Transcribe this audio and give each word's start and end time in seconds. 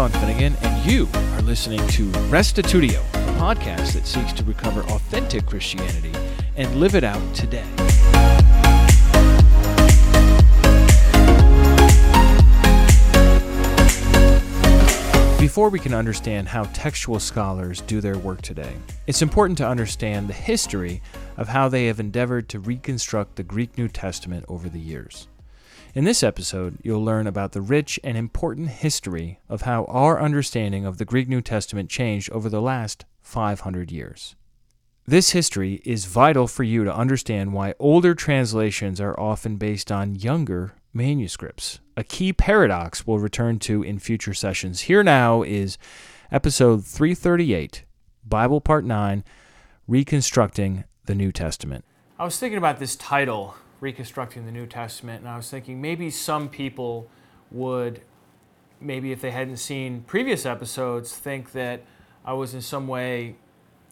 Sean 0.00 0.08
Finnegan, 0.12 0.56
and 0.62 0.90
you 0.90 1.06
are 1.12 1.42
listening 1.42 1.86
to 1.88 2.06
Restitutio, 2.30 3.00
a 3.12 3.38
podcast 3.38 3.92
that 3.92 4.06
seeks 4.06 4.32
to 4.32 4.42
recover 4.44 4.80
authentic 4.84 5.44
Christianity 5.44 6.14
and 6.56 6.74
live 6.76 6.94
it 6.94 7.04
out 7.04 7.34
today. 7.34 7.66
Before 15.38 15.68
we 15.68 15.78
can 15.78 15.92
understand 15.92 16.48
how 16.48 16.62
textual 16.72 17.20
scholars 17.20 17.82
do 17.82 18.00
their 18.00 18.16
work 18.16 18.40
today, 18.40 18.72
it's 19.06 19.20
important 19.20 19.58
to 19.58 19.68
understand 19.68 20.28
the 20.28 20.32
history 20.32 21.02
of 21.36 21.46
how 21.46 21.68
they 21.68 21.88
have 21.88 22.00
endeavored 22.00 22.48
to 22.48 22.58
reconstruct 22.58 23.36
the 23.36 23.42
Greek 23.42 23.76
New 23.76 23.88
Testament 23.88 24.46
over 24.48 24.70
the 24.70 24.80
years. 24.80 25.28
In 25.92 26.04
this 26.04 26.22
episode, 26.22 26.78
you'll 26.84 27.04
learn 27.04 27.26
about 27.26 27.50
the 27.50 27.60
rich 27.60 27.98
and 28.04 28.16
important 28.16 28.68
history 28.68 29.40
of 29.48 29.62
how 29.62 29.86
our 29.86 30.20
understanding 30.22 30.86
of 30.86 30.98
the 30.98 31.04
Greek 31.04 31.26
New 31.28 31.40
Testament 31.40 31.90
changed 31.90 32.30
over 32.30 32.48
the 32.48 32.62
last 32.62 33.06
500 33.22 33.90
years. 33.90 34.36
This 35.04 35.30
history 35.30 35.82
is 35.84 36.04
vital 36.04 36.46
for 36.46 36.62
you 36.62 36.84
to 36.84 36.94
understand 36.94 37.52
why 37.52 37.74
older 37.80 38.14
translations 38.14 39.00
are 39.00 39.18
often 39.18 39.56
based 39.56 39.90
on 39.90 40.14
younger 40.14 40.74
manuscripts, 40.92 41.80
a 41.96 42.04
key 42.04 42.32
paradox 42.32 43.04
we'll 43.04 43.18
return 43.18 43.58
to 43.58 43.82
in 43.82 43.98
future 43.98 44.34
sessions. 44.34 44.82
Here 44.82 45.02
now 45.02 45.42
is 45.42 45.76
episode 46.30 46.84
338, 46.84 47.84
Bible 48.24 48.60
Part 48.60 48.84
9 48.84 49.24
Reconstructing 49.88 50.84
the 51.06 51.16
New 51.16 51.32
Testament. 51.32 51.84
I 52.16 52.24
was 52.24 52.38
thinking 52.38 52.58
about 52.58 52.78
this 52.78 52.94
title, 52.94 53.56
Reconstructing 53.80 54.44
the 54.44 54.52
New 54.52 54.66
Testament, 54.66 55.20
and 55.20 55.28
I 55.28 55.36
was 55.36 55.50
thinking 55.50 55.80
maybe 55.80 56.10
some 56.10 56.48
people 56.48 57.08
would, 57.50 58.02
maybe 58.80 59.10
if 59.10 59.20
they 59.20 59.30
hadn't 59.30 59.56
seen 59.56 60.02
previous 60.02 60.44
episodes, 60.44 61.16
think 61.16 61.52
that 61.52 61.82
I 62.24 62.34
was 62.34 62.54
in 62.54 62.60
some 62.60 62.86
way 62.86 63.36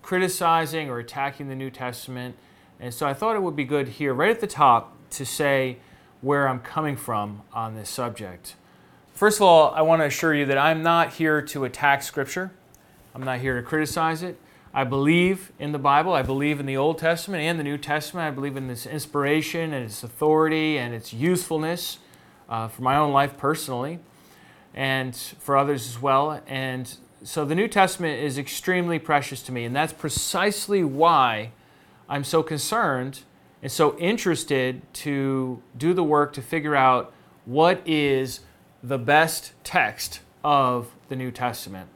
criticizing 0.03 0.91
or 0.91 0.99
attacking 0.99 1.49
the 1.49 1.55
New 1.55 1.71
Testament. 1.71 2.37
And 2.79 2.93
so 2.93 3.07
I 3.07 3.15
thought 3.15 3.35
it 3.35 3.43
would 3.43 3.57
be 3.57 3.65
good 3.65 3.89
here, 3.89 4.13
right 4.13 4.31
at 4.31 4.41
the 4.41 4.47
top, 4.47 4.95
to 5.11 5.25
say 5.25 5.79
where 6.21 6.49
I'm 6.49 6.61
coming 6.61 6.97
from 6.97 7.43
on 7.53 7.75
this 7.75 7.89
subject. 7.89 8.57
First 9.15 9.39
of 9.39 9.43
all, 9.43 9.73
I 9.75 9.83
want 9.83 10.03
to 10.03 10.07
assure 10.07 10.35
you 10.35 10.45
that 10.47 10.59
I'm 10.59 10.83
not 10.83 11.15
here 11.15 11.43
to 11.43 11.65
attack 11.65 12.03
Scripture. 12.03 12.53
I'm 13.15 13.25
not 13.25 13.41
here 13.41 13.57
to 13.57 13.67
criticize 13.67 14.23
it. 14.23 14.39
I 14.79 14.85
believe 14.85 15.51
in 15.59 15.73
the 15.73 15.79
Bible. 15.81 16.13
I 16.13 16.23
believe 16.23 16.61
in 16.61 16.67
the 16.67 16.77
Old 16.77 16.99
Testament 16.99 17.43
and 17.43 17.59
the 17.59 17.65
New 17.65 17.79
Testament. 17.79 18.29
I 18.29 18.31
believe 18.31 18.57
in 18.57 18.71
its 18.71 18.87
inspiration 18.87 19.73
and 19.73 19.85
its 19.85 20.05
authority 20.05 20.79
and 20.79 20.95
its 20.95 21.13
usefulness 21.13 21.99
uh, 22.49 22.69
for 22.69 22.83
my 22.83 22.97
own 22.97 23.13
life 23.13 23.37
personally 23.37 23.99
and 24.73 25.17
for 25.17 25.57
others 25.57 25.89
as 25.89 26.01
well. 26.01 26.41
And 26.47 26.97
so 27.25 27.45
the 27.45 27.57
New 27.57 27.67
Testament 27.67 28.23
is 28.23 28.39
extremely 28.39 29.01
precious 29.01 29.43
to 29.43 29.53
me, 29.53 29.65
and 29.65 29.75
that's 29.75 29.93
precisely 29.93 30.85
why 30.85 31.51
I'm 32.09 32.23
so 32.23 32.45
concerned 32.45 33.23
and 33.61 33.73
so 33.73 33.99
interested 33.99 34.83
to 34.95 35.61
do 35.77 35.93
the 35.93 36.05
work 36.05 36.33
to 36.35 36.41
figure 36.41 36.77
out 36.77 37.13
what 37.47 37.83
is 37.85 38.43
the 38.81 38.97
best 38.99 39.55
text 39.65 40.21
of 40.45 40.95
the 41.09 41.17
New 41.17 41.33
Testament. 41.33 41.89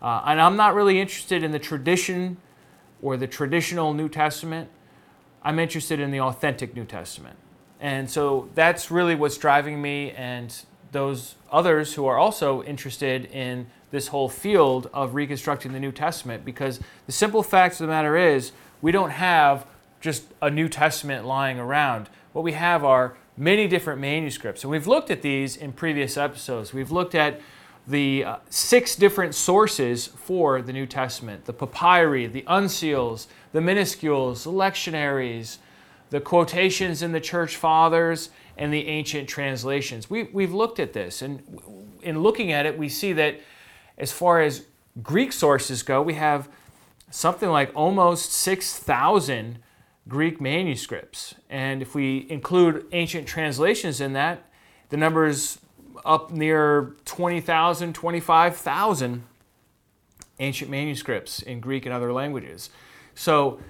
Uh, 0.00 0.22
and 0.26 0.40
I'm 0.40 0.56
not 0.56 0.74
really 0.74 1.00
interested 1.00 1.42
in 1.42 1.50
the 1.50 1.58
tradition 1.58 2.36
or 3.02 3.16
the 3.16 3.26
traditional 3.26 3.94
New 3.94 4.08
Testament. 4.08 4.70
I'm 5.42 5.58
interested 5.58 6.00
in 6.00 6.10
the 6.10 6.20
authentic 6.20 6.74
New 6.74 6.84
Testament. 6.84 7.36
And 7.80 8.10
so 8.10 8.48
that's 8.54 8.90
really 8.90 9.14
what's 9.14 9.38
driving 9.38 9.80
me 9.80 10.10
and 10.12 10.54
those 10.90 11.36
others 11.50 11.94
who 11.94 12.06
are 12.06 12.18
also 12.18 12.62
interested 12.64 13.26
in 13.26 13.66
this 13.90 14.08
whole 14.08 14.28
field 14.28 14.90
of 14.92 15.14
reconstructing 15.14 15.72
the 15.72 15.80
New 15.80 15.92
Testament 15.92 16.44
because 16.44 16.80
the 17.06 17.12
simple 17.12 17.42
fact 17.42 17.74
of 17.74 17.78
the 17.78 17.86
matter 17.86 18.16
is 18.16 18.52
we 18.82 18.92
don't 18.92 19.10
have 19.10 19.66
just 20.00 20.24
a 20.42 20.50
New 20.50 20.68
Testament 20.68 21.24
lying 21.24 21.58
around. 21.58 22.08
What 22.32 22.42
we 22.42 22.52
have 22.52 22.84
are 22.84 23.16
many 23.36 23.68
different 23.68 24.00
manuscripts. 24.00 24.64
And 24.64 24.70
we've 24.70 24.86
looked 24.86 25.10
at 25.10 25.22
these 25.22 25.56
in 25.56 25.72
previous 25.72 26.16
episodes. 26.16 26.72
We've 26.72 26.90
looked 26.90 27.14
at 27.14 27.40
the 27.88 28.22
uh, 28.22 28.36
six 28.50 28.94
different 28.94 29.34
sources 29.34 30.06
for 30.06 30.60
the 30.60 30.72
New 30.72 30.86
Testament 30.86 31.46
the 31.46 31.52
papyri, 31.52 32.26
the 32.26 32.42
uncials, 32.42 33.26
the 33.52 33.60
minuscules, 33.60 34.44
the 34.44 34.52
lectionaries, 34.52 35.58
the 36.10 36.20
quotations 36.20 37.02
in 37.02 37.12
the 37.12 37.20
church 37.20 37.56
fathers, 37.56 38.30
and 38.58 38.72
the 38.72 38.86
ancient 38.88 39.28
translations. 39.28 40.10
We, 40.10 40.24
we've 40.24 40.52
looked 40.52 40.78
at 40.78 40.92
this, 40.92 41.22
and 41.22 41.42
in 42.02 42.22
looking 42.22 42.52
at 42.52 42.66
it, 42.66 42.76
we 42.76 42.88
see 42.88 43.12
that 43.14 43.40
as 43.96 44.12
far 44.12 44.42
as 44.42 44.66
Greek 45.02 45.32
sources 45.32 45.82
go, 45.82 46.02
we 46.02 46.14
have 46.14 46.48
something 47.10 47.48
like 47.48 47.70
almost 47.74 48.32
6,000 48.32 49.58
Greek 50.08 50.40
manuscripts. 50.40 51.34
And 51.48 51.80
if 51.80 51.94
we 51.94 52.26
include 52.28 52.86
ancient 52.92 53.26
translations 53.26 54.00
in 54.00 54.12
that, 54.14 54.44
the 54.90 54.96
number 54.96 55.26
is 55.26 55.58
up 56.04 56.30
near 56.30 56.96
20,000, 57.04 57.94
25,000 57.94 59.24
ancient 60.40 60.70
manuscripts 60.70 61.42
in 61.42 61.60
Greek 61.60 61.86
and 61.86 61.94
other 61.94 62.12
languages. 62.12 62.70
So, 63.14 63.60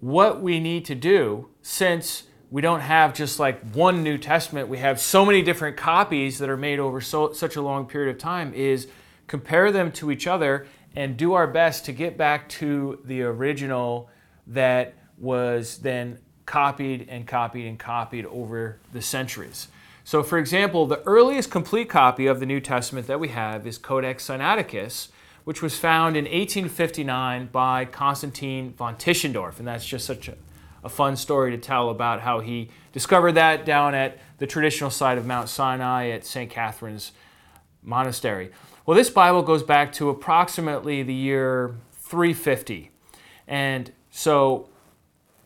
what 0.00 0.42
we 0.42 0.60
need 0.60 0.84
to 0.86 0.94
do, 0.94 1.48
since 1.62 2.24
we 2.50 2.60
don't 2.60 2.80
have 2.80 3.14
just 3.14 3.40
like 3.40 3.60
one 3.72 4.02
New 4.02 4.18
Testament, 4.18 4.68
we 4.68 4.78
have 4.78 5.00
so 5.00 5.24
many 5.24 5.40
different 5.40 5.76
copies 5.76 6.38
that 6.38 6.48
are 6.48 6.56
made 6.56 6.78
over 6.78 7.00
so, 7.00 7.32
such 7.32 7.56
a 7.56 7.62
long 7.62 7.86
period 7.86 8.14
of 8.14 8.20
time, 8.20 8.52
is 8.52 8.86
compare 9.26 9.72
them 9.72 9.90
to 9.92 10.10
each 10.10 10.26
other 10.26 10.66
and 10.94 11.16
do 11.16 11.32
our 11.32 11.46
best 11.46 11.84
to 11.86 11.92
get 11.92 12.16
back 12.16 12.48
to 12.48 13.00
the 13.04 13.22
original 13.22 14.10
that 14.46 14.94
was 15.18 15.78
then 15.78 16.18
copied 16.46 17.08
and 17.08 17.26
copied 17.26 17.66
and 17.66 17.78
copied 17.78 18.26
over 18.26 18.78
the 18.92 19.00
centuries. 19.00 19.68
So, 20.06 20.22
for 20.22 20.38
example, 20.38 20.86
the 20.86 21.02
earliest 21.02 21.50
complete 21.50 21.88
copy 21.88 22.26
of 22.26 22.38
the 22.38 22.44
New 22.44 22.60
Testament 22.60 23.06
that 23.06 23.18
we 23.18 23.28
have 23.28 23.66
is 23.66 23.78
Codex 23.78 24.28
Sinaiticus, 24.28 25.08
which 25.44 25.62
was 25.62 25.78
found 25.78 26.14
in 26.14 26.24
1859 26.24 27.48
by 27.50 27.86
Constantine 27.86 28.74
von 28.74 28.96
Tischendorf. 28.96 29.58
And 29.58 29.66
that's 29.66 29.86
just 29.86 30.04
such 30.04 30.28
a, 30.28 30.36
a 30.84 30.90
fun 30.90 31.16
story 31.16 31.50
to 31.52 31.58
tell 31.58 31.88
about 31.88 32.20
how 32.20 32.40
he 32.40 32.68
discovered 32.92 33.32
that 33.32 33.64
down 33.64 33.94
at 33.94 34.18
the 34.36 34.46
traditional 34.46 34.90
site 34.90 35.16
of 35.16 35.24
Mount 35.24 35.48
Sinai 35.48 36.10
at 36.10 36.26
St. 36.26 36.50
Catherine's 36.50 37.12
Monastery. 37.82 38.50
Well, 38.84 38.96
this 38.96 39.08
Bible 39.08 39.42
goes 39.42 39.62
back 39.62 39.90
to 39.94 40.10
approximately 40.10 41.02
the 41.02 41.14
year 41.14 41.76
350. 41.92 42.90
And 43.48 43.90
so 44.10 44.68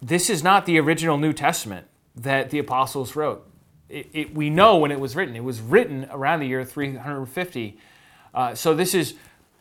this 0.03 0.29
is 0.29 0.43
not 0.43 0.67
the 0.67 0.81
original 0.81 1.17
New 1.17 1.33
Testament 1.33 1.87
that 2.17 2.51
the 2.51 2.59
apostles 2.59 3.15
wrote. 3.15 3.48
It, 3.89 4.11
it, 4.13 4.35
we 4.35 4.51
know 4.51 4.77
when 4.77 4.91
it 4.91 5.01
was 5.01 5.17
written. 5.17 5.35
It 5.35 5.45
was 5.45 5.61
written 5.61 6.07
around 6.11 6.41
the 6.41 6.47
year 6.47 6.65
350. 6.65 7.79
Uh, 8.35 8.55
so 8.55 8.75
this 8.75 8.95
is 8.95 9.15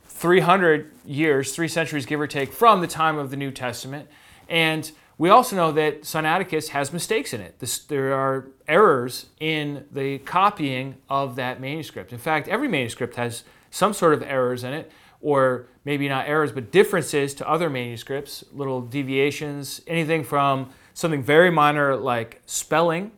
300 0.07 0.91
years, 1.05 1.55
three 1.55 1.67
centuries, 1.67 2.05
give 2.05 2.19
or 2.19 2.27
take, 2.27 2.51
from 2.51 2.81
the 2.81 2.87
time 2.87 3.17
of 3.17 3.29
the 3.29 3.37
New 3.37 3.51
Testament. 3.51 4.09
And 4.49 4.91
we 5.17 5.29
also 5.29 5.55
know 5.55 5.71
that 5.71 6.01
Sinaiticus 6.03 6.69
has 6.69 6.91
mistakes 6.91 7.33
in 7.33 7.41
it. 7.41 7.59
This, 7.59 7.79
there 7.79 8.13
are 8.13 8.47
errors 8.67 9.27
in 9.39 9.85
the 9.91 10.19
copying 10.19 10.97
of 11.09 11.35
that 11.37 11.61
manuscript. 11.61 12.11
In 12.11 12.19
fact, 12.19 12.47
every 12.47 12.67
manuscript 12.67 13.16
has 13.16 13.43
some 13.71 13.93
sort 13.93 14.13
of 14.13 14.23
errors 14.23 14.63
in 14.63 14.73
it 14.73 14.91
or 15.21 15.67
maybe 15.83 16.07
not 16.07 16.27
errors, 16.27 16.51
but 16.51 16.71
differences 16.71 17.33
to 17.33 17.49
other 17.49 17.69
manuscripts, 17.69 18.43
little 18.51 18.81
deviations, 18.81 19.81
anything 19.87 20.23
from 20.23 20.69
something 20.93 21.23
very 21.23 21.49
minor 21.49 21.96
like 21.96 22.41
spelling 22.46 23.11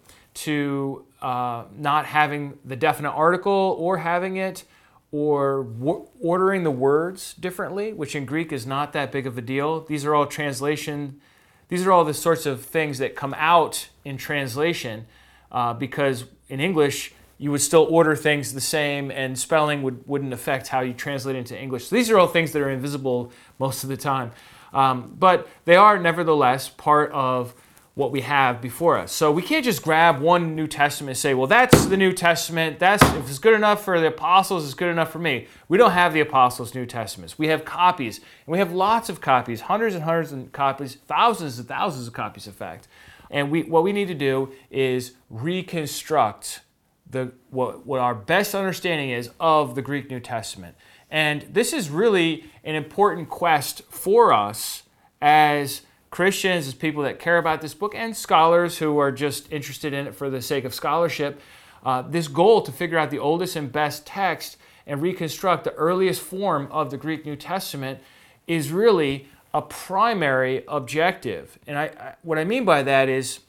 to 0.43 1.05
uh, 1.21 1.65
not 1.75 2.05
having 2.05 2.57
the 2.63 2.75
definite 2.75 3.11
article 3.11 3.75
or 3.79 3.97
having 3.97 4.37
it 4.37 4.63
or 5.11 5.63
w- 5.63 6.07
ordering 6.21 6.63
the 6.63 6.71
words 6.71 7.33
differently, 7.33 7.91
which 7.91 8.15
in 8.15 8.25
Greek 8.25 8.53
is 8.53 8.65
not 8.65 8.93
that 8.93 9.11
big 9.11 9.25
of 9.27 9.37
a 9.37 9.41
deal. 9.41 9.81
These 9.81 10.05
are 10.05 10.15
all 10.15 10.25
translation, 10.25 11.19
these 11.67 11.85
are 11.85 11.91
all 11.91 12.05
the 12.05 12.13
sorts 12.13 12.45
of 12.45 12.63
things 12.63 12.99
that 12.99 13.15
come 13.15 13.35
out 13.37 13.89
in 14.05 14.17
translation 14.17 15.07
uh, 15.51 15.73
because 15.73 16.25
in 16.47 16.59
English, 16.59 17.13
you 17.37 17.51
would 17.51 17.61
still 17.61 17.87
order 17.89 18.15
things 18.15 18.53
the 18.53 18.61
same 18.61 19.11
and 19.11 19.37
spelling 19.37 19.81
would, 19.81 20.05
wouldn't 20.07 20.33
affect 20.33 20.67
how 20.67 20.81
you 20.81 20.93
translate 20.93 21.35
into 21.35 21.59
English. 21.59 21.87
So 21.87 21.95
these 21.95 22.09
are 22.09 22.19
all 22.19 22.27
things 22.27 22.51
that 22.51 22.61
are 22.61 22.69
invisible 22.69 23.31
most 23.57 23.83
of 23.83 23.89
the 23.89 23.97
time. 23.97 24.31
Um, 24.73 25.15
but 25.17 25.47
they 25.65 25.75
are 25.75 25.97
nevertheless 25.97 26.69
part 26.69 27.11
of 27.11 27.55
what 27.99 28.13
we 28.13 28.21
have 28.21 28.61
before 28.61 28.97
us. 28.97 29.11
So 29.11 29.29
we 29.29 29.41
can't 29.41 29.65
just 29.65 29.83
grab 29.83 30.21
one 30.21 30.55
New 30.55 30.67
Testament 30.67 31.09
and 31.09 31.17
say, 31.17 31.33
well, 31.33 31.47
that's 31.47 31.85
the 31.87 31.97
New 31.97 32.13
Testament. 32.13 32.79
That's 32.79 33.03
if 33.03 33.29
it's 33.29 33.39
good 33.39 33.53
enough 33.53 33.83
for 33.83 33.99
the 33.99 34.07
apostles, 34.07 34.63
it's 34.63 34.73
good 34.73 34.87
enough 34.87 35.11
for 35.11 35.19
me. 35.19 35.47
We 35.67 35.77
don't 35.77 35.91
have 35.91 36.13
the 36.13 36.21
apostles' 36.21 36.73
New 36.73 36.85
Testaments. 36.85 37.37
We 37.37 37.47
have 37.47 37.65
copies, 37.65 38.19
and 38.19 38.53
we 38.53 38.57
have 38.57 38.71
lots 38.71 39.09
of 39.09 39.19
copies, 39.19 39.59
hundreds 39.59 39.95
and 39.95 40.05
hundreds 40.05 40.31
of 40.31 40.49
copies, 40.53 40.95
thousands 41.07 41.59
and 41.59 41.67
thousands 41.67 42.07
of 42.07 42.13
copies, 42.13 42.47
in 42.47 42.53
fact. 42.53 42.87
And 43.29 43.51
we, 43.51 43.63
what 43.63 43.83
we 43.83 43.91
need 43.91 44.07
to 44.07 44.15
do 44.15 44.53
is 44.71 45.11
reconstruct 45.29 46.61
the 47.09 47.33
what, 47.49 47.85
what 47.85 47.99
our 47.99 48.15
best 48.15 48.55
understanding 48.55 49.09
is 49.09 49.29
of 49.41 49.75
the 49.75 49.81
Greek 49.81 50.09
New 50.09 50.21
Testament. 50.21 50.77
And 51.11 51.41
this 51.51 51.73
is 51.73 51.89
really 51.89 52.45
an 52.63 52.75
important 52.75 53.27
quest 53.29 53.81
for 53.89 54.31
us 54.31 54.83
as 55.21 55.81
Christians, 56.11 56.67
as 56.67 56.73
people 56.73 57.03
that 57.03 57.19
care 57.19 57.37
about 57.37 57.61
this 57.61 57.73
book, 57.73 57.93
and 57.95 58.15
scholars 58.15 58.79
who 58.79 58.97
are 58.97 59.11
just 59.11 59.51
interested 59.51 59.93
in 59.93 60.07
it 60.07 60.15
for 60.15 60.29
the 60.29 60.41
sake 60.41 60.65
of 60.65 60.73
scholarship. 60.73 61.39
Uh, 61.83 62.01
this 62.01 62.27
goal 62.27 62.61
to 62.61 62.71
figure 62.71 62.97
out 62.97 63.09
the 63.09 63.19
oldest 63.19 63.55
and 63.55 63.71
best 63.71 64.05
text 64.05 64.57
and 64.85 65.01
reconstruct 65.01 65.63
the 65.63 65.73
earliest 65.75 66.21
form 66.21 66.67
of 66.71 66.89
the 66.89 66.97
Greek 66.97 67.25
New 67.25 67.35
Testament 67.35 67.99
is 68.47 68.71
really 68.71 69.27
a 69.53 69.61
primary 69.61 70.63
objective. 70.67 71.57
And 71.67 71.77
I, 71.77 71.83
I, 71.85 72.15
what 72.23 72.37
I 72.37 72.43
mean 72.43 72.65
by 72.65 72.83
that 72.83 73.07
is, 73.07 73.39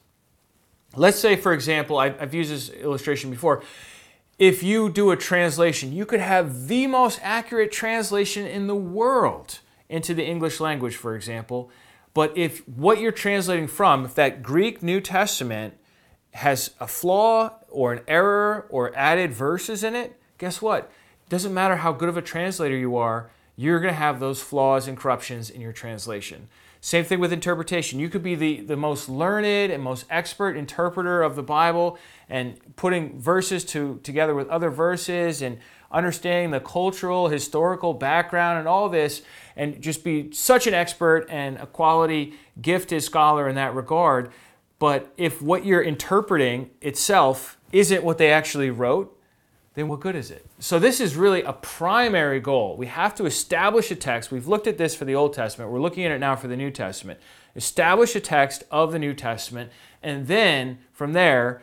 let's 0.94 1.18
say, 1.18 1.36
for 1.36 1.52
example, 1.52 1.98
I, 1.98 2.06
I've 2.06 2.34
used 2.34 2.50
this 2.50 2.70
illustration 2.70 3.30
before. 3.30 3.62
If 4.38 4.62
you 4.62 4.88
do 4.90 5.10
a 5.10 5.16
translation, 5.16 5.92
you 5.92 6.06
could 6.06 6.20
have 6.20 6.68
the 6.68 6.86
most 6.86 7.18
accurate 7.22 7.72
translation 7.72 8.46
in 8.46 8.66
the 8.66 8.74
world 8.74 9.60
into 9.88 10.14
the 10.14 10.24
English 10.24 10.60
language, 10.60 10.96
for 10.96 11.14
example. 11.14 11.70
But 12.14 12.36
if 12.36 12.66
what 12.68 13.00
you're 13.00 13.12
translating 13.12 13.68
from, 13.68 14.04
if 14.04 14.14
that 14.16 14.42
Greek 14.42 14.82
New 14.82 15.00
Testament 15.00 15.74
has 16.32 16.74
a 16.80 16.86
flaw 16.86 17.54
or 17.68 17.92
an 17.92 18.00
error 18.08 18.66
or 18.70 18.96
added 18.96 19.32
verses 19.32 19.84
in 19.84 19.94
it, 19.94 20.20
guess 20.38 20.60
what? 20.60 20.90
It 21.26 21.30
doesn't 21.30 21.54
matter 21.54 21.76
how 21.76 21.92
good 21.92 22.08
of 22.08 22.16
a 22.16 22.22
translator 22.22 22.76
you 22.76 22.96
are, 22.96 23.30
you're 23.56 23.80
going 23.80 23.92
to 23.92 23.98
have 23.98 24.20
those 24.20 24.40
flaws 24.40 24.88
and 24.88 24.96
corruptions 24.96 25.50
in 25.50 25.60
your 25.60 25.72
translation. 25.72 26.48
Same 26.80 27.04
thing 27.04 27.20
with 27.20 27.30
interpretation. 27.30 28.00
You 28.00 28.08
could 28.08 28.22
be 28.22 28.34
the, 28.34 28.60
the 28.60 28.76
most 28.76 29.08
learned 29.08 29.70
and 29.70 29.82
most 29.82 30.06
expert 30.08 30.56
interpreter 30.56 31.22
of 31.22 31.36
the 31.36 31.42
Bible 31.42 31.98
and 32.28 32.58
putting 32.76 33.20
verses 33.20 33.64
to, 33.66 34.00
together 34.02 34.34
with 34.34 34.48
other 34.48 34.70
verses 34.70 35.42
and 35.42 35.58
understanding 35.90 36.50
the 36.50 36.60
cultural, 36.60 37.28
historical 37.28 37.94
background 37.94 38.58
and 38.58 38.68
all 38.68 38.88
this, 38.88 39.22
and 39.56 39.80
just 39.80 40.04
be 40.04 40.32
such 40.32 40.66
an 40.66 40.74
expert 40.74 41.26
and 41.28 41.56
a 41.58 41.66
quality 41.66 42.34
gifted 42.60 43.02
scholar 43.02 43.48
in 43.48 43.56
that 43.56 43.74
regard. 43.74 44.30
But 44.78 45.12
if 45.16 45.42
what 45.42 45.64
you're 45.64 45.82
interpreting 45.82 46.70
itself 46.80 47.58
isn't 47.72 48.02
what 48.02 48.18
they 48.18 48.30
actually 48.30 48.70
wrote, 48.70 49.16
then 49.74 49.88
what 49.88 50.00
good 50.00 50.16
is 50.16 50.30
it? 50.30 50.46
So, 50.58 50.78
this 50.78 51.00
is 51.00 51.16
really 51.16 51.42
a 51.42 51.52
primary 51.52 52.40
goal. 52.40 52.76
We 52.76 52.86
have 52.86 53.14
to 53.16 53.26
establish 53.26 53.90
a 53.90 53.96
text. 53.96 54.32
We've 54.32 54.48
looked 54.48 54.66
at 54.66 54.78
this 54.78 54.94
for 54.94 55.04
the 55.04 55.14
Old 55.14 55.32
Testament, 55.32 55.70
we're 55.70 55.80
looking 55.80 56.04
at 56.04 56.12
it 56.12 56.18
now 56.18 56.34
for 56.36 56.48
the 56.48 56.56
New 56.56 56.70
Testament. 56.70 57.20
Establish 57.54 58.14
a 58.16 58.20
text 58.20 58.64
of 58.70 58.92
the 58.92 58.98
New 58.98 59.14
Testament, 59.14 59.70
and 60.02 60.26
then 60.26 60.78
from 60.92 61.12
there, 61.12 61.62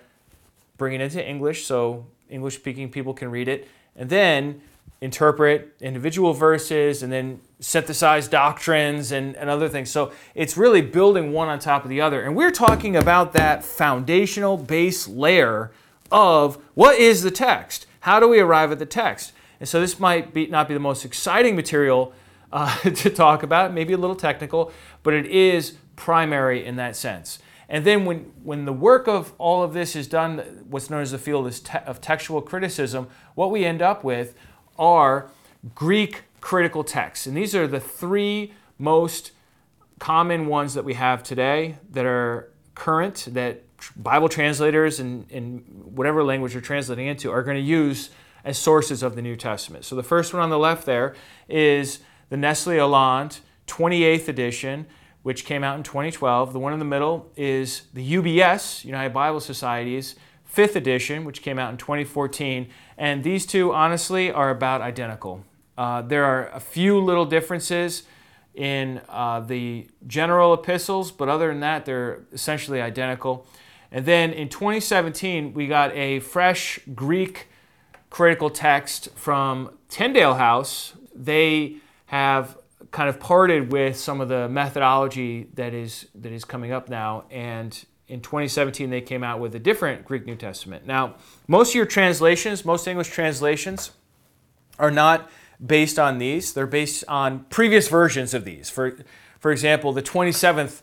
bring 0.78 0.94
it 0.94 1.02
into 1.02 1.26
English 1.26 1.66
so 1.66 2.06
English 2.30 2.56
speaking 2.56 2.90
people 2.90 3.14
can 3.14 3.32
read 3.32 3.48
it, 3.48 3.68
and 3.98 4.10
then 4.10 4.62
interpret 5.02 5.76
individual 5.80 6.34
verses 6.34 7.04
and 7.04 7.12
then 7.12 7.40
synthesize 7.60 8.28
doctrines 8.28 9.12
and, 9.12 9.36
and 9.36 9.50
other 9.50 9.70
things. 9.70 9.92
So 9.92 10.12
it's 10.34 10.58
really 10.58 10.82
building 10.82 11.34
one 11.34 11.50
on 11.50 11.60
top 11.60 11.84
of 11.84 11.90
the 11.90 12.02
other. 12.02 12.22
And 12.22 12.36
we're 12.36 12.52
talking 12.52 12.96
about 12.96 13.34
that 13.34 13.64
foundational 13.64 14.58
base 14.58 15.08
layer 15.08 15.72
of 16.12 16.56
what 16.74 16.98
is 16.98 17.24
the 17.24 17.32
text? 17.32 17.86
How 18.02 18.20
do 18.20 18.28
we 18.28 18.40
arrive 18.40 18.72
at 18.72 18.80
the 18.80 18.86
text? 18.86 19.34
And 19.60 19.68
so 19.68 19.80
this 19.80 20.00
might 20.00 20.34
be, 20.34 20.48
not 20.48 20.68
be 20.68 20.74
the 20.74 20.80
most 20.80 21.04
exciting 21.04 21.56
material 21.56 22.14
uh, 22.52 22.76
to 22.80 23.10
talk 23.10 23.44
about, 23.44 23.74
maybe 23.74 23.94
a 23.94 23.98
little 23.98 24.16
technical, 24.16 24.72
but 25.04 25.14
it 25.14 25.26
is 25.26 25.76
primary 25.96 26.66
in 26.66 26.76
that 26.78 26.96
sense. 26.96 27.40
And 27.70 27.86
then 27.86 28.06
when, 28.06 28.32
when 28.44 28.66
the 28.66 28.74
work 28.74 29.08
of 29.08 29.34
all 29.38 29.62
of 29.62 29.74
this 29.74 29.96
is 29.96 30.08
done, 30.08 30.66
what's 30.70 30.90
known 30.90 31.02
as 31.02 31.12
the 31.12 31.18
field 31.18 31.48
of 31.86 32.02
textual 32.02 32.42
criticism, 32.42 33.08
what 33.36 33.52
we 33.52 33.66
end 33.66 33.82
up 33.82 34.04
with 34.04 34.36
are 34.80 35.30
Greek 35.76 36.24
critical 36.40 36.84
texts. 36.84 37.28
And 37.28 37.36
these 37.36 37.54
are 37.54 37.68
the 37.68 37.80
three 37.80 38.54
most 38.78 39.32
common 40.00 40.48
ones 40.48 40.76
that 40.76 40.86
we 40.86 40.94
have 40.94 41.24
today 41.24 41.78
that 41.92 42.06
are 42.06 42.52
current, 42.76 43.28
that 43.32 43.64
Bible 43.96 44.30
translators 44.30 45.00
in, 45.00 45.26
in 45.30 45.58
whatever 45.84 46.24
language 46.24 46.54
you're 46.54 46.62
translating 46.62 47.08
into 47.08 47.32
are 47.32 47.44
going 47.44 47.58
to 47.58 47.64
use 47.64 48.12
as 48.44 48.58
sources 48.58 49.04
of 49.04 49.16
the 49.16 49.22
New 49.22 49.36
Testament. 49.36 49.84
So 49.84 49.96
the 49.96 50.04
first 50.04 50.34
one 50.34 50.42
on 50.42 50.50
the 50.50 50.58
left 50.58 50.86
there 50.86 51.16
is 51.50 52.00
the 52.30 52.38
Nestle 52.38 52.80
Aland 52.80 53.40
28th 53.68 54.28
edition, 54.28 54.86
which 55.28 55.44
came 55.44 55.62
out 55.62 55.76
in 55.76 55.84
2012. 55.84 56.54
The 56.54 56.60
one 56.60 56.72
in 56.72 56.80
the 56.80 56.86
middle 56.86 57.30
is 57.36 57.82
the 57.94 58.14
UBS, 58.14 58.86
United 58.86 59.14
Bible 59.14 59.42
Society's 59.42 60.16
fifth 60.46 60.78
edition, 60.78 61.26
which 61.26 61.42
came 61.42 61.60
out 61.60 61.70
in 61.70 61.76
2014. 61.76 62.70
And 62.98 63.26
these 63.26 63.46
two, 63.46 63.74
honestly, 63.74 64.32
are 64.32 64.50
about 64.50 64.80
identical. 64.80 65.44
Uh, 65.78 66.02
there 66.02 66.24
are 66.24 66.48
a 66.52 66.62
few 66.62 66.98
little 67.02 67.26
differences 67.26 68.04
in 68.56 69.02
uh, 69.10 69.42
the 69.42 69.90
general 70.08 70.54
epistles, 70.54 71.12
but 71.12 71.28
other 71.28 71.50
than 71.50 71.60
that, 71.60 71.84
they're 71.84 72.24
essentially 72.32 72.80
identical. 72.80 73.46
And 73.92 74.06
then 74.06 74.32
in 74.32 74.48
2017, 74.48 75.54
we 75.54 75.68
got 75.68 75.94
a 75.94 76.22
fresh 76.22 76.80
Greek 76.96 77.50
critical 78.10 78.50
text 78.50 79.10
from 79.18 79.78
Tyndale 79.90 80.36
House. 80.36 80.94
They 81.14 81.80
have 82.06 82.58
kind 82.92 83.10
of 83.10 83.20
parted 83.20 83.72
with 83.72 83.98
some 83.98 84.22
of 84.22 84.30
the 84.30 84.48
methodology 84.48 85.50
that 85.56 85.74
is 85.74 86.08
that 86.16 86.32
is 86.32 86.46
coming 86.46 86.72
up 86.72 86.90
now 86.90 87.26
and 87.32 87.86
in 88.08 88.22
2017 88.22 88.90
they 88.90 89.02
came 89.02 89.24
out 89.24 89.40
with 89.40 89.54
a 89.56 89.60
different 89.60 90.06
Greek 90.06 90.26
New 90.26 90.36
Testament. 90.36 90.86
Now, 90.86 91.16
most 91.48 91.70
of 91.70 91.76
your 91.76 91.86
translations, 91.86 92.64
most 92.64 92.88
English 92.88 93.10
translations 93.10 93.92
are 94.80 94.92
not 94.92 95.30
based 95.66 96.00
on 96.00 96.18
these. 96.18 96.54
They're 96.54 96.68
based 96.68 97.04
on 97.08 97.46
previous 97.50 97.88
versions 97.90 98.34
of 98.34 98.46
these. 98.46 98.70
For 98.70 98.98
for 99.40 99.52
example, 99.52 99.94
the 99.94 100.02
27th 100.02 100.82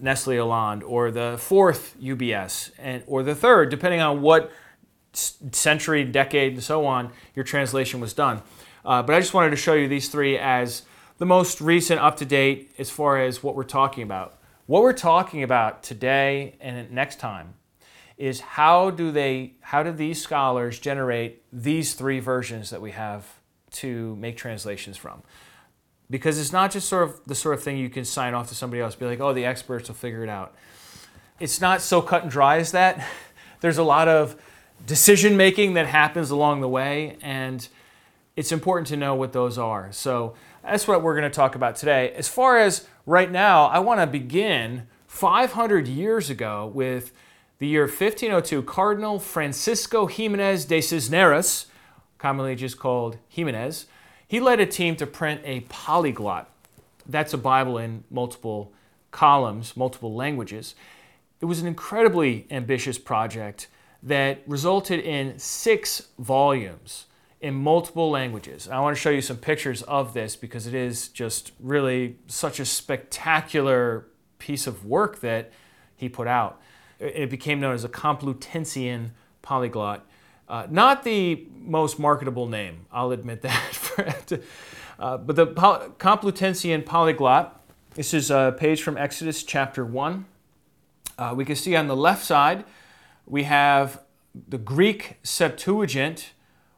Nestle 0.00 0.38
Aland 0.38 0.82
or 0.82 1.10
the 1.10 1.36
fourth 1.38 1.96
UBS 2.00 2.72
and 2.78 3.04
or 3.06 3.22
the 3.22 3.34
third 3.34 3.70
depending 3.70 4.00
on 4.00 4.22
what 4.22 4.50
century, 5.12 6.04
decade 6.04 6.54
and 6.54 6.62
so 6.62 6.84
on 6.86 7.12
your 7.34 7.44
translation 7.44 8.00
was 8.00 8.12
done. 8.12 8.42
Uh, 8.84 9.02
but 9.02 9.14
I 9.14 9.20
just 9.20 9.32
wanted 9.32 9.50
to 9.50 9.56
show 9.56 9.74
you 9.74 9.88
these 9.88 10.08
three 10.08 10.36
as 10.36 10.82
the 11.18 11.26
most 11.26 11.60
recent 11.60 12.00
up 12.00 12.16
to 12.18 12.24
date 12.24 12.72
as 12.78 12.90
far 12.90 13.20
as 13.20 13.42
what 13.42 13.54
we're 13.54 13.64
talking 13.64 14.02
about. 14.02 14.38
What 14.66 14.82
we're 14.82 14.92
talking 14.92 15.42
about 15.42 15.82
today 15.82 16.56
and 16.60 16.90
next 16.90 17.18
time 17.20 17.54
is 18.16 18.40
how 18.40 18.90
do 18.90 19.10
they 19.10 19.52
how 19.60 19.82
do 19.82 19.92
these 19.92 20.22
scholars 20.22 20.78
generate 20.78 21.42
these 21.52 21.94
three 21.94 22.20
versions 22.20 22.70
that 22.70 22.80
we 22.80 22.92
have 22.92 23.26
to 23.72 24.16
make 24.16 24.36
translations 24.36 24.96
from? 24.96 25.22
Because 26.10 26.38
it's 26.38 26.52
not 26.52 26.70
just 26.70 26.88
sort 26.88 27.04
of 27.04 27.20
the 27.26 27.34
sort 27.34 27.54
of 27.54 27.62
thing 27.62 27.76
you 27.76 27.90
can 27.90 28.04
sign 28.04 28.34
off 28.34 28.48
to 28.48 28.54
somebody 28.54 28.80
else, 28.80 28.94
be 28.94 29.06
like, 29.06 29.20
oh, 29.20 29.32
the 29.32 29.44
experts 29.44 29.88
will 29.88 29.94
figure 29.94 30.22
it 30.22 30.28
out. 30.28 30.54
It's 31.40 31.60
not 31.60 31.82
so 31.82 32.00
cut 32.00 32.22
and 32.22 32.30
dry 32.30 32.58
as 32.58 32.72
that. 32.72 33.04
There's 33.60 33.78
a 33.78 33.82
lot 33.82 34.08
of 34.08 34.36
decision 34.86 35.36
making 35.36 35.74
that 35.74 35.86
happens 35.86 36.30
along 36.30 36.60
the 36.60 36.68
way, 36.68 37.16
and 37.22 37.66
it's 38.36 38.52
important 38.52 38.86
to 38.88 38.96
know 38.96 39.14
what 39.14 39.32
those 39.32 39.58
are. 39.58 39.90
So 39.92 40.34
that's 40.64 40.88
what 40.88 41.02
we're 41.02 41.14
going 41.14 41.30
to 41.30 41.34
talk 41.34 41.54
about 41.54 41.76
today. 41.76 42.12
As 42.16 42.28
far 42.28 42.58
as 42.58 42.86
right 43.06 43.30
now, 43.30 43.66
I 43.66 43.80
want 43.80 44.00
to 44.00 44.06
begin 44.06 44.86
500 45.06 45.86
years 45.86 46.30
ago 46.30 46.70
with 46.74 47.12
the 47.58 47.66
year 47.66 47.82
1502. 47.82 48.62
Cardinal 48.62 49.18
Francisco 49.18 50.06
Jimenez 50.06 50.64
de 50.64 50.80
Cisneros, 50.80 51.66
commonly 52.18 52.56
just 52.56 52.78
called 52.78 53.18
Jimenez, 53.28 53.86
he 54.26 54.40
led 54.40 54.58
a 54.58 54.66
team 54.66 54.96
to 54.96 55.06
print 55.06 55.42
a 55.44 55.60
polyglot. 55.68 56.50
That's 57.06 57.34
a 57.34 57.38
Bible 57.38 57.76
in 57.76 58.04
multiple 58.10 58.72
columns, 59.10 59.76
multiple 59.76 60.14
languages. 60.14 60.74
It 61.40 61.44
was 61.44 61.60
an 61.60 61.66
incredibly 61.66 62.46
ambitious 62.50 62.98
project 62.98 63.68
that 64.02 64.42
resulted 64.46 65.00
in 65.00 65.38
six 65.38 66.08
volumes 66.18 67.06
in 67.44 67.54
multiple 67.54 68.08
languages. 68.08 68.70
I 68.70 68.80
want 68.80 68.96
to 68.96 69.00
show 69.00 69.10
you 69.10 69.20
some 69.20 69.36
pictures 69.36 69.82
of 69.82 70.14
this 70.14 70.34
because 70.34 70.66
it 70.66 70.72
is 70.72 71.08
just 71.08 71.52
really 71.60 72.16
such 72.26 72.58
a 72.58 72.64
spectacular 72.64 74.06
piece 74.38 74.66
of 74.66 74.86
work 74.86 75.20
that 75.20 75.52
he 75.94 76.08
put 76.08 76.26
out. 76.26 76.58
It 76.98 77.28
became 77.28 77.60
known 77.60 77.74
as 77.74 77.84
a 77.84 77.88
Complutensian 77.90 79.10
polyglot. 79.42 80.06
Uh, 80.48 80.66
not 80.70 81.02
the 81.02 81.46
most 81.54 81.98
marketable 81.98 82.48
name, 82.48 82.86
I'll 82.90 83.10
admit 83.10 83.42
that. 83.42 84.40
uh, 84.98 85.18
but 85.18 85.36
the 85.36 85.46
Complutensian 85.46 86.86
polyglot, 86.86 87.62
this 87.94 88.14
is 88.14 88.30
a 88.30 88.56
page 88.56 88.82
from 88.82 88.96
Exodus 88.96 89.42
chapter 89.42 89.84
1. 89.84 90.24
Uh, 91.18 91.34
we 91.36 91.44
can 91.44 91.56
see 91.56 91.76
on 91.76 91.88
the 91.88 91.96
left 91.96 92.24
side, 92.24 92.64
we 93.26 93.42
have 93.42 94.00
the 94.48 94.56
Greek 94.56 95.18
Septuagint, 95.22 96.30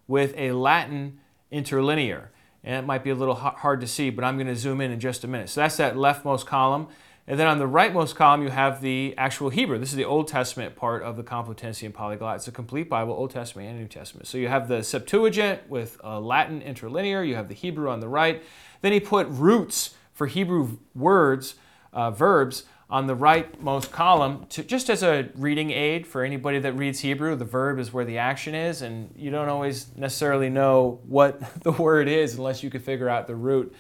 with 0.07 0.35
a 0.37 0.53
Latin 0.53 1.19
interlinear. 1.51 2.31
And 2.65 2.75
it 2.75 2.87
might 2.87 3.05
be 3.05 3.11
a 3.11 3.15
little 3.15 3.35
hard 3.35 3.81
to 3.81 3.87
see, 3.87 4.11
but 4.11 4.25
I'm 4.25 4.37
going 4.37 4.49
to 4.49 4.57
zoom 4.57 4.81
in 4.81 4.91
in 4.91 4.99
just 4.99 5.23
a 5.23 5.29
minute. 5.29 5.49
So 5.49 5.61
that's 5.61 5.77
that 5.77 5.95
leftmost 5.95 6.47
column. 6.47 6.89
And 7.29 7.41
then 7.41 7.49
on 7.49 7.59
the 7.59 7.67
rightmost 7.67 8.15
column, 8.15 8.43
you 8.43 8.51
have 8.51 8.81
the 8.81 9.15
actual 9.19 9.51
Hebrew. 9.51 9.79
This 9.79 9.91
is 9.91 9.97
the 9.97 10.05
Old 10.05 10.29
Testament 10.29 10.77
part 10.77 11.03
of 11.03 11.17
the 11.17 11.25
Complutensian 11.25 11.93
Polyglot. 11.93 12.37
It's 12.37 12.49
a 12.49 12.53
complete 12.53 12.89
Bible, 12.89 13.15
Old 13.15 13.31
Testament 13.31 13.69
and 13.69 13.79
New 13.81 13.89
Testament. 13.89 14.29
So 14.29 14.39
you 14.39 14.47
have 14.49 14.69
the 14.69 14.83
Septuagint 14.83 15.69
with 15.69 15.97
a 16.05 16.21
Latin 16.21 16.63
interlinear, 16.63 17.25
you 17.25 17.35
have 17.35 17.49
the 17.49 17.55
Hebrew 17.55 17.89
on 17.89 17.99
the 17.99 18.09
right. 18.09 18.45
Then 18.81 18.93
he 18.93 19.01
put 19.01 19.27
roots 19.29 19.95
for 20.13 20.29
Hebrew 20.29 20.79
words, 20.95 21.57
uh, 21.93 22.13
verbs, 22.13 22.65
on 22.89 23.07
the 23.09 23.17
rightmost 23.17 23.91
column, 23.91 24.47
to, 24.49 24.63
just 24.63 24.89
as 24.89 25.03
a 25.03 25.29
reading 25.35 25.73
aid 25.73 26.07
for 26.07 26.23
anybody 26.23 26.61
that 26.61 26.73
reads 26.75 27.01
Hebrew. 27.01 27.35
The 27.35 27.45
verb 27.45 27.79
is 27.81 27.93
where 27.93 28.05
the 28.05 28.19
action 28.19 28.55
is, 28.55 28.81
and 28.81 29.13
you 29.17 29.31
don't 29.31 29.49
always 29.49 29.89
necessarily 29.97 30.49
know 30.49 31.01
what 31.07 31.41
the 31.63 31.73
word 31.73 32.07
is 32.09 32.37
unless 32.37 32.63
you 32.63 32.71
can 32.71 32.81
figure 32.81 33.09
out 33.09 33.27
the 33.27 33.35
root. 33.35 33.75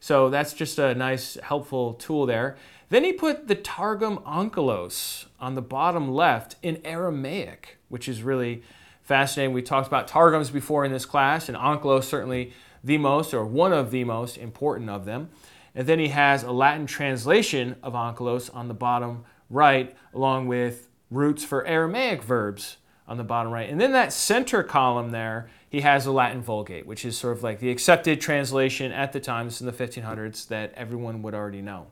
So 0.00 0.28
that's 0.30 0.52
just 0.52 0.78
a 0.78 0.94
nice, 0.94 1.36
helpful 1.42 1.94
tool 1.94 2.26
there. 2.26 2.56
Then 2.88 3.04
he 3.04 3.12
put 3.12 3.48
the 3.48 3.54
Targum 3.54 4.18
Onkelos 4.18 5.26
on 5.38 5.54
the 5.54 5.62
bottom 5.62 6.10
left 6.10 6.56
in 6.62 6.80
Aramaic, 6.84 7.78
which 7.88 8.08
is 8.08 8.22
really 8.22 8.62
fascinating. 9.02 9.54
We 9.54 9.62
talked 9.62 9.86
about 9.86 10.08
Targums 10.08 10.50
before 10.50 10.84
in 10.84 10.92
this 10.92 11.04
class, 11.04 11.48
and 11.48 11.56
Onkelos 11.56 12.04
certainly 12.04 12.52
the 12.82 12.98
most, 12.98 13.34
or 13.34 13.44
one 13.44 13.72
of 13.72 13.90
the 13.90 14.04
most 14.04 14.36
important 14.38 14.90
of 14.90 15.04
them. 15.04 15.28
And 15.78 15.86
then 15.86 16.00
he 16.00 16.08
has 16.08 16.42
a 16.42 16.50
Latin 16.50 16.86
translation 16.86 17.76
of 17.84 17.92
Onkelos 17.92 18.52
on 18.52 18.66
the 18.66 18.74
bottom 18.74 19.24
right, 19.48 19.96
along 20.12 20.48
with 20.48 20.88
roots 21.08 21.44
for 21.44 21.64
Aramaic 21.68 22.20
verbs 22.20 22.78
on 23.06 23.16
the 23.16 23.22
bottom 23.22 23.52
right. 23.52 23.70
And 23.70 23.80
then 23.80 23.92
that 23.92 24.12
center 24.12 24.64
column 24.64 25.12
there, 25.12 25.48
he 25.70 25.82
has 25.82 26.04
a 26.04 26.10
Latin 26.10 26.42
Vulgate, 26.42 26.84
which 26.84 27.04
is 27.04 27.16
sort 27.16 27.36
of 27.36 27.44
like 27.44 27.60
the 27.60 27.70
accepted 27.70 28.20
translation 28.20 28.90
at 28.90 29.12
the 29.12 29.20
time, 29.20 29.46
this 29.46 29.60
in 29.60 29.68
the 29.68 29.72
1500s, 29.72 30.48
that 30.48 30.72
everyone 30.74 31.22
would 31.22 31.32
already 31.32 31.62
know. 31.62 31.86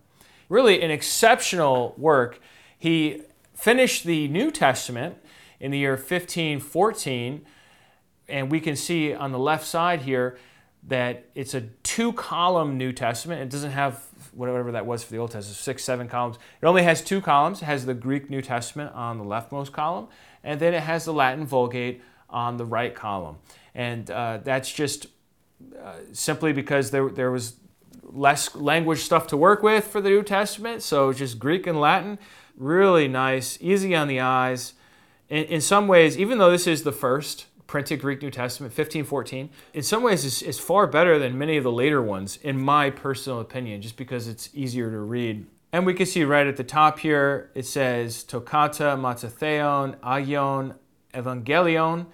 Really, 0.48 0.82
an 0.82 0.90
exceptional 0.90 1.94
work. 1.96 2.40
He 2.76 3.22
finished 3.54 4.02
the 4.02 4.26
New 4.26 4.50
Testament 4.50 5.16
in 5.60 5.70
the 5.70 5.78
year 5.78 5.92
1514, 5.92 7.46
and 8.28 8.50
we 8.50 8.58
can 8.58 8.74
see 8.74 9.14
on 9.14 9.30
the 9.30 9.38
left 9.38 9.64
side 9.64 10.02
here 10.02 10.36
that 10.88 11.26
it's 11.34 11.54
a 11.54 11.62
two 11.82 12.12
column 12.12 12.78
New 12.78 12.92
Testament. 12.92 13.42
It 13.42 13.50
doesn't 13.50 13.72
have 13.72 14.04
whatever 14.32 14.72
that 14.72 14.86
was 14.86 15.02
for 15.02 15.10
the 15.10 15.18
Old 15.18 15.30
Testament, 15.30 15.56
six, 15.56 15.82
seven 15.82 16.08
columns. 16.08 16.36
It 16.60 16.66
only 16.66 16.82
has 16.82 17.02
two 17.02 17.20
columns. 17.20 17.62
It 17.62 17.64
has 17.64 17.86
the 17.86 17.94
Greek 17.94 18.30
New 18.30 18.42
Testament 18.42 18.94
on 18.94 19.18
the 19.18 19.24
leftmost 19.24 19.72
column, 19.72 20.08
and 20.44 20.60
then 20.60 20.74
it 20.74 20.82
has 20.82 21.04
the 21.04 21.12
Latin 21.12 21.46
Vulgate 21.46 22.02
on 22.30 22.56
the 22.56 22.64
right 22.64 22.94
column. 22.94 23.36
And 23.74 24.10
uh, 24.10 24.40
that's 24.42 24.72
just 24.72 25.06
uh, 25.82 25.94
simply 26.12 26.52
because 26.52 26.90
there, 26.90 27.08
there 27.08 27.30
was 27.30 27.56
less 28.02 28.54
language 28.54 29.00
stuff 29.00 29.26
to 29.28 29.36
work 29.36 29.62
with 29.62 29.86
for 29.86 30.00
the 30.00 30.10
New 30.10 30.22
Testament, 30.22 30.82
so 30.82 31.12
just 31.12 31.38
Greek 31.38 31.66
and 31.66 31.80
Latin. 31.80 32.18
Really 32.56 33.08
nice, 33.08 33.58
easy 33.60 33.94
on 33.94 34.08
the 34.08 34.20
eyes. 34.20 34.74
In, 35.28 35.44
in 35.44 35.60
some 35.60 35.88
ways, 35.88 36.16
even 36.16 36.38
though 36.38 36.50
this 36.50 36.66
is 36.66 36.84
the 36.84 36.92
first 36.92 37.46
printed 37.66 38.00
Greek 38.00 38.22
New 38.22 38.30
Testament, 38.30 38.70
1514, 38.70 39.50
in 39.74 39.82
some 39.82 40.02
ways 40.02 40.24
is, 40.24 40.42
is 40.42 40.58
far 40.58 40.86
better 40.86 41.18
than 41.18 41.36
many 41.36 41.56
of 41.56 41.64
the 41.64 41.72
later 41.72 42.00
ones, 42.00 42.38
in 42.42 42.58
my 42.58 42.90
personal 42.90 43.40
opinion, 43.40 43.82
just 43.82 43.96
because 43.96 44.28
it's 44.28 44.48
easier 44.54 44.90
to 44.90 44.98
read. 44.98 45.46
And 45.72 45.84
we 45.84 45.94
can 45.94 46.06
see 46.06 46.24
right 46.24 46.46
at 46.46 46.56
the 46.56 46.64
top 46.64 47.00
here, 47.00 47.50
it 47.54 47.66
says 47.66 48.22
Toccata, 48.22 48.96
Mattheon, 48.96 49.96
Agion, 50.02 50.74
Evangelion. 51.12 52.06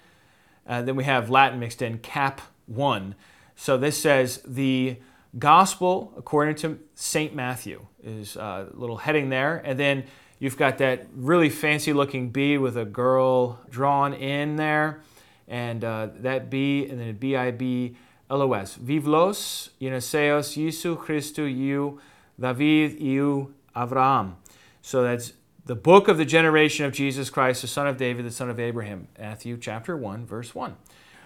Uh, 0.65 0.81
then 0.81 0.95
we 0.95 1.03
have 1.03 1.29
Latin 1.29 1.59
mixed 1.59 1.81
in, 1.81 1.99
Cap 1.99 2.41
1. 2.65 3.15
So 3.55 3.77
this 3.77 4.01
says 4.01 4.41
the 4.45 4.97
Gospel 5.37 6.13
according 6.17 6.55
to 6.55 6.79
St. 6.95 7.35
Matthew 7.35 7.85
is 8.03 8.35
a 8.35 8.67
little 8.73 8.97
heading 8.97 9.29
there. 9.29 9.57
And 9.57 9.79
then 9.79 10.05
you've 10.39 10.57
got 10.57 10.77
that 10.79 11.07
really 11.15 11.49
fancy 11.49 11.93
looking 11.93 12.29
B 12.29 12.57
with 12.57 12.77
a 12.77 12.85
girl 12.85 13.59
drawn 13.69 14.13
in 14.13 14.55
there 14.55 15.01
and 15.47 15.83
uh, 15.83 16.09
that 16.15 16.49
B 16.49 16.87
and 16.87 16.99
then 16.99 17.15
B 17.15 17.35
I 17.35 17.51
B 17.51 17.95
L 18.29 18.41
O 18.41 18.53
S. 18.53 18.77
Vivlos, 18.77 19.69
Ioneseos, 19.81 20.55
Jesu 20.55 20.97
Christu, 20.97 21.53
you, 21.55 21.99
David, 22.39 22.99
you, 22.99 23.53
Avraham. 23.75 24.35
So 24.81 25.03
that's 25.03 25.33
the 25.65 25.75
book 25.75 26.07
of 26.07 26.17
the 26.17 26.25
generation 26.25 26.85
of 26.85 26.93
Jesus 26.93 27.29
Christ, 27.29 27.61
the 27.61 27.67
son 27.67 27.87
of 27.87 27.97
David, 27.97 28.25
the 28.25 28.31
son 28.31 28.49
of 28.49 28.59
Abraham. 28.59 29.07
Matthew 29.17 29.57
chapter 29.57 29.95
1, 29.95 30.25
verse 30.25 30.53
1. 30.53 30.75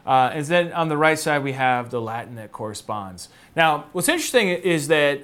Uh, 0.05 0.31
and 0.33 0.45
then 0.45 0.71
on 0.73 0.87
the 0.87 0.97
right 0.97 1.19
side, 1.19 1.43
we 1.43 1.53
have 1.53 1.89
the 1.89 1.99
Latin 1.99 2.35
that 2.35 2.51
corresponds. 2.51 3.29
Now, 3.55 3.85
what's 3.91 4.07
interesting 4.07 4.49
is 4.49 4.87
that 4.87 5.21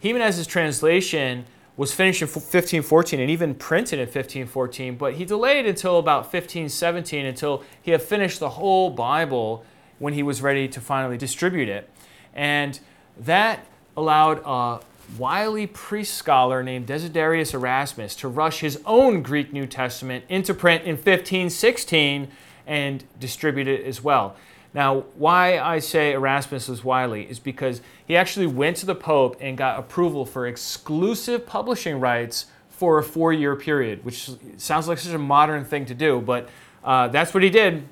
Jimenez's 0.00 0.46
translation 0.46 1.44
was 1.76 1.92
finished 1.92 2.22
in 2.22 2.28
1514 2.28 3.20
and 3.20 3.30
even 3.30 3.54
printed 3.54 3.98
in 3.98 4.06
1514, 4.06 4.96
but 4.96 5.14
he 5.14 5.24
delayed 5.24 5.66
until 5.66 5.98
about 5.98 6.22
1517 6.22 7.26
until 7.26 7.64
he 7.82 7.90
had 7.90 8.00
finished 8.00 8.38
the 8.38 8.50
whole 8.50 8.90
Bible 8.90 9.64
when 9.98 10.14
he 10.14 10.22
was 10.22 10.40
ready 10.40 10.68
to 10.68 10.80
finally 10.80 11.16
distribute 11.16 11.68
it. 11.68 11.90
And 12.32 12.78
that 13.18 13.66
allowed 13.96 14.40
a 14.44 14.80
wily 15.18 15.66
priest 15.66 16.14
scholar 16.14 16.62
named 16.62 16.86
Desiderius 16.86 17.54
Erasmus 17.54 18.14
to 18.16 18.28
rush 18.28 18.60
his 18.60 18.80
own 18.86 19.22
Greek 19.22 19.52
New 19.52 19.66
Testament 19.66 20.24
into 20.28 20.54
print 20.54 20.84
in 20.84 20.96
1516 20.96 22.28
and 22.66 23.04
distribute 23.20 23.68
it 23.68 23.84
as 23.84 24.02
well. 24.02 24.36
Now, 24.74 25.04
why 25.14 25.58
I 25.58 25.78
say 25.78 26.12
Erasmus 26.12 26.68
was 26.68 26.82
wily 26.82 27.30
is 27.30 27.38
because 27.38 27.80
he 28.06 28.16
actually 28.16 28.48
went 28.48 28.76
to 28.78 28.86
the 28.86 28.94
Pope 28.96 29.36
and 29.40 29.56
got 29.56 29.78
approval 29.78 30.26
for 30.26 30.48
exclusive 30.48 31.46
publishing 31.46 32.00
rights 32.00 32.46
for 32.68 32.98
a 32.98 33.02
four 33.04 33.32
year 33.32 33.54
period, 33.54 34.04
which 34.04 34.30
sounds 34.56 34.88
like 34.88 34.98
such 34.98 35.14
a 35.14 35.18
modern 35.18 35.64
thing 35.64 35.86
to 35.86 35.94
do, 35.94 36.20
but 36.20 36.48
uh, 36.82 37.06
that's 37.08 37.32
what 37.32 37.44
he 37.44 37.50
did. 37.50 37.84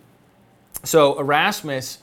So, 0.83 1.19
Erasmus 1.21 1.99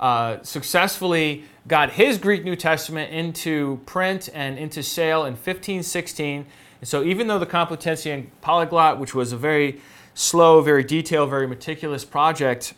uh, 0.00 0.42
successfully 0.42 1.44
got 1.68 1.92
his 1.92 2.18
Greek 2.18 2.44
New 2.44 2.56
Testament 2.56 3.12
into 3.12 3.80
print 3.86 4.28
and 4.34 4.58
into 4.58 4.82
sale 4.82 5.20
in 5.20 5.34
1516. 5.34 6.44
And 6.80 6.88
so, 6.88 7.04
even 7.04 7.28
though 7.28 7.38
the 7.38 7.46
Complutensian 7.46 8.26
Polyglot, 8.40 8.98
which 8.98 9.14
was 9.14 9.32
a 9.32 9.36
very 9.36 9.80
slow, 10.14 10.60
very 10.60 10.82
detailed, 10.82 11.30
very 11.30 11.46
meticulous 11.46 12.04
project, 12.04 12.74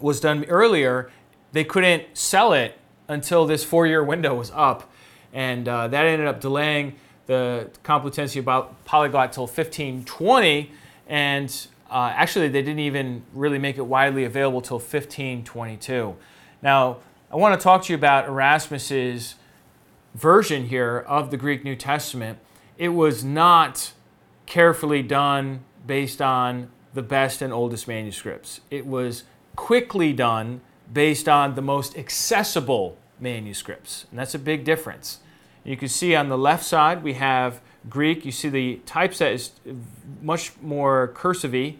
was 0.00 0.20
done 0.20 0.44
earlier, 0.44 1.10
they 1.52 1.64
couldn't 1.64 2.04
sell 2.14 2.52
it 2.52 2.78
until 3.08 3.46
this 3.46 3.64
four 3.64 3.86
year 3.86 4.02
window 4.02 4.34
was 4.34 4.50
up. 4.54 4.90
And 5.32 5.68
uh, 5.68 5.88
that 5.88 6.06
ended 6.06 6.26
up 6.26 6.40
delaying 6.40 6.96
the 7.26 7.70
Complutensian 7.84 8.44
polyglot 8.84 9.32
till 9.32 9.44
1520. 9.44 10.72
And 11.08 11.66
uh, 11.90 12.12
actually, 12.14 12.48
they 12.48 12.62
didn't 12.62 12.80
even 12.80 13.22
really 13.34 13.58
make 13.58 13.78
it 13.78 13.86
widely 13.86 14.24
available 14.24 14.60
till 14.60 14.78
1522. 14.78 16.16
Now, 16.62 16.98
I 17.30 17.36
want 17.36 17.58
to 17.58 17.62
talk 17.62 17.84
to 17.84 17.92
you 17.92 17.96
about 17.96 18.26
Erasmus's 18.26 19.36
version 20.14 20.66
here 20.66 21.04
of 21.06 21.30
the 21.30 21.36
Greek 21.36 21.64
New 21.64 21.76
Testament. 21.76 22.38
It 22.76 22.90
was 22.90 23.22
not 23.22 23.92
carefully 24.46 25.02
done 25.02 25.60
based 25.86 26.20
on 26.20 26.70
the 26.92 27.02
best 27.02 27.40
and 27.40 27.52
oldest 27.52 27.86
manuscripts. 27.86 28.60
It 28.70 28.86
was 28.86 29.24
quickly 29.60 30.10
done 30.10 30.62
based 30.90 31.28
on 31.28 31.54
the 31.54 31.60
most 31.60 31.94
accessible 31.98 32.96
manuscripts. 33.20 34.06
And 34.10 34.18
that's 34.18 34.34
a 34.34 34.38
big 34.38 34.64
difference. 34.64 35.20
You 35.64 35.76
can 35.76 35.88
see 35.88 36.16
on 36.16 36.30
the 36.30 36.38
left 36.38 36.64
side 36.64 37.02
we 37.02 37.12
have 37.12 37.60
Greek. 37.86 38.24
You 38.24 38.32
see 38.32 38.48
the 38.48 38.80
typeset 38.86 39.34
is 39.34 39.50
much 40.22 40.52
more 40.62 41.08
cursive 41.08 41.74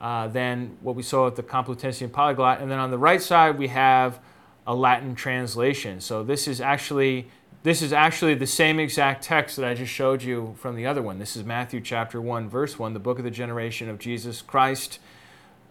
uh, 0.00 0.28
than 0.28 0.78
what 0.80 0.96
we 0.96 1.02
saw 1.02 1.26
at 1.26 1.36
the 1.36 1.42
Complutensian 1.42 2.10
Polyglot. 2.10 2.62
And 2.62 2.70
then 2.70 2.78
on 2.78 2.90
the 2.90 2.96
right 2.96 3.20
side 3.20 3.58
we 3.58 3.68
have 3.68 4.18
a 4.66 4.74
Latin 4.74 5.14
translation. 5.14 6.00
So 6.00 6.24
this 6.24 6.48
is 6.48 6.58
actually 6.58 7.28
this 7.62 7.82
is 7.82 7.92
actually 7.92 8.34
the 8.34 8.46
same 8.46 8.80
exact 8.80 9.22
text 9.22 9.56
that 9.56 9.66
I 9.66 9.74
just 9.74 9.92
showed 9.92 10.22
you 10.22 10.56
from 10.58 10.74
the 10.74 10.86
other 10.86 11.02
one. 11.02 11.18
This 11.18 11.36
is 11.36 11.44
Matthew 11.44 11.82
chapter 11.82 12.18
1 12.18 12.48
verse 12.48 12.78
1, 12.78 12.94
the 12.94 12.98
book 12.98 13.18
of 13.18 13.24
the 13.24 13.30
generation 13.30 13.90
of 13.90 13.98
Jesus 13.98 14.40
Christ 14.40 14.98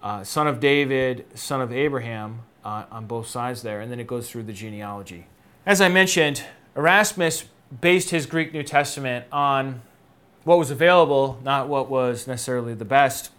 uh, 0.02 0.24
son 0.24 0.48
of 0.48 0.60
David, 0.60 1.26
son 1.36 1.62
of 1.62 1.72
Abraham, 1.72 2.42
uh, 2.64 2.86
on 2.92 3.06
both 3.06 3.28
sides 3.28 3.62
there, 3.62 3.82
and 3.82 3.92
then 3.92 4.00
it 4.00 4.08
goes 4.08 4.30
through 4.30 4.44
the 4.44 4.54
genealogy. 4.54 5.28
As 5.66 5.82
I 5.82 5.90
mentioned, 5.90 6.44
Erasmus 6.76 7.46
based 7.82 8.10
his 8.10 8.26
Greek 8.26 8.54
New 8.54 8.64
Testament 8.64 9.26
on 9.32 9.82
what 10.44 10.58
was 10.58 10.72
available, 10.72 11.40
not 11.44 11.68
what 11.68 11.90
was 11.90 12.28
necessarily 12.28 12.74
the 12.74 12.86
best. 12.86 13.32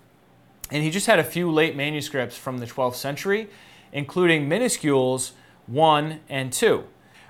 And 0.70 0.82
he 0.82 0.90
just 0.90 1.06
had 1.06 1.18
a 1.18 1.24
few 1.24 1.50
late 1.50 1.74
manuscripts 1.74 2.36
from 2.36 2.58
the 2.58 2.66
12th 2.66 2.94
century, 2.94 3.48
including 3.92 4.48
minuscules 4.48 5.32
1 5.66 6.20
and 6.28 6.52
2. 6.52 6.84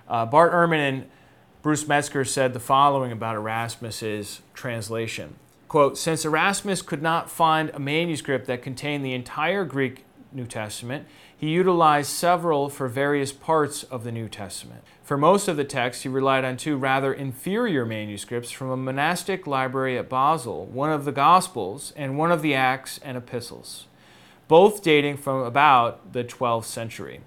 Uh, 0.09 0.27
Bart 0.27 0.53
Ehrman 0.53 0.89
and 0.89 1.11
Bruce 1.63 1.87
Metzger 1.87 2.25
said 2.25 2.53
the 2.53 2.61
following 2.61 3.13
about 3.13 3.37
Erasmus's 3.37 4.43
translation. 4.55 5.37
Quote, 5.71 5.97
since 5.97 6.25
Erasmus 6.25 6.83
could 6.83 7.01
not 7.01 7.31
find 7.31 7.71
a 7.71 7.79
manuscript 7.79 8.49
that 8.49 8.61
contained 8.61 9.05
the 9.05 9.15
entire 9.15 9.65
Greek 9.65 10.05
New 10.33 10.45
Testament, 10.45 11.07
he 11.37 11.51
utilized 11.51 12.11
several 12.11 12.69
for 12.69 12.89
various 12.89 13.31
parts 13.31 13.85
of 13.85 14.03
the 14.03 14.11
New 14.11 14.29
Testament. 14.29 14.83
For 15.05 15.17
most 15.17 15.47
of 15.47 15.57
the 15.57 15.63
text, 15.63 16.03
he 16.03 16.09
relied 16.09 16.45
on 16.45 16.57
two 16.57 16.77
rather 16.77 17.15
inferior 17.15 17.87
manuscripts 17.87 18.51
from 18.51 18.69
a 18.71 18.77
monastic 18.77 19.47
library 19.47 19.97
at 19.97 20.09
Basel, 20.09 20.67
one 20.67 20.91
of 20.91 21.05
the 21.05 21.13
Gospels 21.13 21.93
and 21.95 22.19
one 22.19 22.33
of 22.33 22.43
the 22.43 22.53
Acts 22.53 22.99
and 23.05 23.17
Epistles, 23.17 23.87
both 24.49 24.83
dating 24.83 25.19
from 25.19 25.41
about 25.41 26.15
the 26.15 26.25
12th 26.25 26.65
century. 26.65 27.21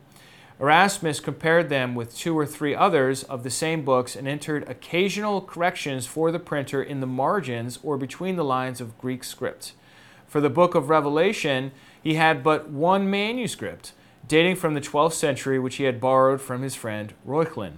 Erasmus 0.60 1.20
compared 1.20 1.70
them 1.70 1.96
with 1.96 2.16
two 2.16 2.38
or 2.38 2.46
three 2.46 2.76
others 2.76 3.24
of 3.24 3.44
the 3.44 3.50
same 3.50 3.84
books 3.84 4.16
and 4.16 4.28
entered 4.28 4.68
occasional 4.70 5.42
corrections 5.42 6.06
for 6.06 6.32
the 6.32 6.40
printer 6.40 6.82
in 6.82 7.00
the 7.00 7.08
margins 7.08 7.80
or 7.82 7.98
between 7.98 8.36
the 8.36 8.46
lines 8.46 8.80
of 8.80 8.98
Greek 8.98 9.24
script. 9.24 9.74
For 10.28 10.40
the 10.40 10.50
book 10.50 10.76
of 10.76 10.90
Revelation, 10.90 11.72
he 12.02 12.16
had 12.16 12.44
but 12.44 12.70
one 12.70 13.10
manuscript, 13.10 13.94
dating 14.28 14.56
from 14.56 14.74
the 14.74 14.82
12th 14.82 15.14
century, 15.14 15.60
which 15.60 15.76
he 15.76 15.84
had 15.84 16.00
borrowed 16.00 16.42
from 16.42 16.62
his 16.62 16.76
friend 16.76 17.14
Reuchlin. 17.26 17.74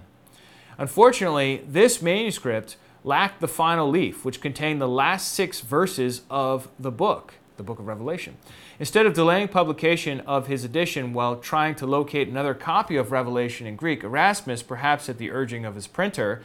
Unfortunately, 0.78 1.62
this 1.66 2.02
manuscript 2.02 2.76
lacked 3.04 3.40
the 3.40 3.48
final 3.48 3.88
leaf, 3.88 4.24
which 4.24 4.40
contained 4.40 4.80
the 4.80 4.88
last 4.88 5.32
six 5.32 5.60
verses 5.60 6.22
of 6.28 6.68
the 6.78 6.90
book, 6.90 7.34
the 7.56 7.62
book 7.62 7.78
of 7.78 7.86
Revelation. 7.86 8.36
Instead 8.78 9.06
of 9.06 9.14
delaying 9.14 9.48
publication 9.48 10.20
of 10.20 10.46
his 10.46 10.64
edition 10.64 11.12
while 11.12 11.36
trying 11.36 11.74
to 11.76 11.86
locate 11.86 12.28
another 12.28 12.54
copy 12.54 12.96
of 12.96 13.12
Revelation 13.12 13.66
in 13.66 13.76
Greek, 13.76 14.04
Erasmus, 14.04 14.62
perhaps 14.62 15.08
at 15.08 15.18
the 15.18 15.30
urging 15.30 15.64
of 15.64 15.74
his 15.74 15.86
printer, 15.86 16.42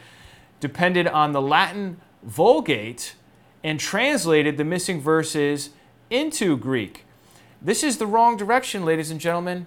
depended 0.60 1.06
on 1.06 1.32
the 1.32 1.42
Latin 1.42 2.00
Vulgate 2.22 3.14
and 3.64 3.78
translated 3.78 4.56
the 4.56 4.64
missing 4.64 5.00
verses 5.00 5.70
into 6.10 6.56
Greek. 6.56 7.04
This 7.60 7.82
is 7.82 7.98
the 7.98 8.06
wrong 8.06 8.36
direction, 8.36 8.84
ladies 8.84 9.10
and 9.10 9.20
gentlemen. 9.20 9.66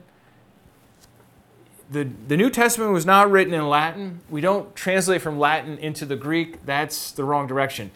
The, 1.90 2.10
the 2.28 2.36
New 2.36 2.50
Testament 2.50 2.92
was 2.92 3.06
not 3.06 3.30
written 3.30 3.54
in 3.54 3.70
Latin. 3.70 4.22
We 4.30 4.42
don't 4.42 4.76
translate 4.76 5.22
from 5.22 5.40
Latin 5.40 5.78
into 5.78 6.06
the 6.06 6.16
Greek. 6.16 6.66
That's 6.66 7.12
the 7.12 7.24
wrong 7.24 7.48
direction. 7.48 7.92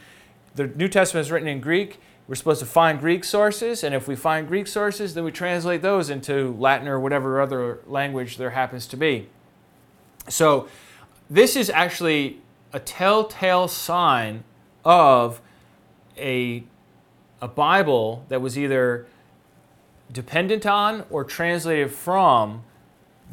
The 0.55 0.67
New 0.67 0.87
Testament 0.87 1.25
is 1.25 1.31
written 1.31 1.47
in 1.47 1.59
Greek. 1.59 1.99
We're 2.29 2.35
supposed 2.35 2.59
to 2.59 2.67
find 2.67 2.99
Greek 2.99 3.23
sources, 3.23 3.83
and 3.83 3.95
if 3.95 4.07
we 4.07 4.15
find 4.15 4.47
Greek 4.47 4.67
sources, 4.67 5.15
then 5.15 5.23
we 5.23 5.31
translate 5.31 5.81
those 5.81 6.11
into 6.11 6.55
Latin 6.59 6.87
or 6.87 6.99
whatever 6.99 7.41
other 7.41 7.79
language 7.87 8.37
there 8.37 8.51
happens 8.51 8.85
to 8.85 8.97
be. 8.97 9.29
So, 10.27 10.67
this 11.27 11.55
is 11.55 11.71
actually 11.71 12.37
a 12.71 12.79
telltale 12.79 13.67
sign 13.67 14.43
of 14.85 15.41
a, 16.19 16.65
a 17.41 17.47
Bible 17.47 18.25
that 18.29 18.41
was 18.41 18.59
either 18.59 19.07
dependent 20.11 20.67
on 20.67 21.05
or 21.09 21.23
translated 21.23 21.89
from 21.89 22.61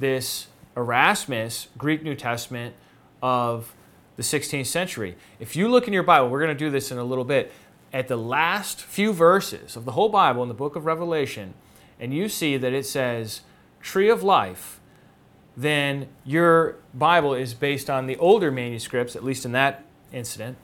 this 0.01 0.47
Erasmus 0.75 1.69
Greek 1.77 2.03
New 2.03 2.15
Testament 2.15 2.75
of 3.23 3.75
the 4.17 4.23
16th 4.23 4.67
century. 4.67 5.17
If 5.39 5.55
you 5.55 5.69
look 5.69 5.87
in 5.87 5.93
your 5.93 6.03
Bible, 6.03 6.31
we're 6.31 6.41
going 6.41 6.57
to 6.57 6.59
do 6.59 6.71
this 6.71 6.91
in 6.91 6.97
a 6.97 7.05
little 7.05 7.25
bit, 7.25 7.53
at 7.97 8.09
the 8.09 8.17
last 8.17 8.83
few 8.83 9.11
verses 9.11 9.75
of 9.75 9.87
the 9.87 9.93
whole 9.93 10.11
Bible 10.11 10.43
in 10.43 10.49
the 10.49 10.55
book 10.55 10.77
of 10.77 10.85
Revelation, 10.85 11.55
and 11.99 12.13
you 12.13 12.29
see 12.29 12.59
that 12.59 12.75
it 12.75 12.85
says 12.85 13.41
tree 13.81 14.11
of 14.11 14.23
life, 14.23 14.81
then 15.57 16.07
your 16.23 16.77
Bible 16.93 17.33
is 17.33 17.55
based 17.55 17.89
on 17.89 18.07
the 18.07 18.19
older 18.19 18.51
manuscripts, 18.51 19.17
at 19.17 19.25
least 19.25 19.47
in 19.47 19.53
that 19.53 19.83
incident. 20.13 20.59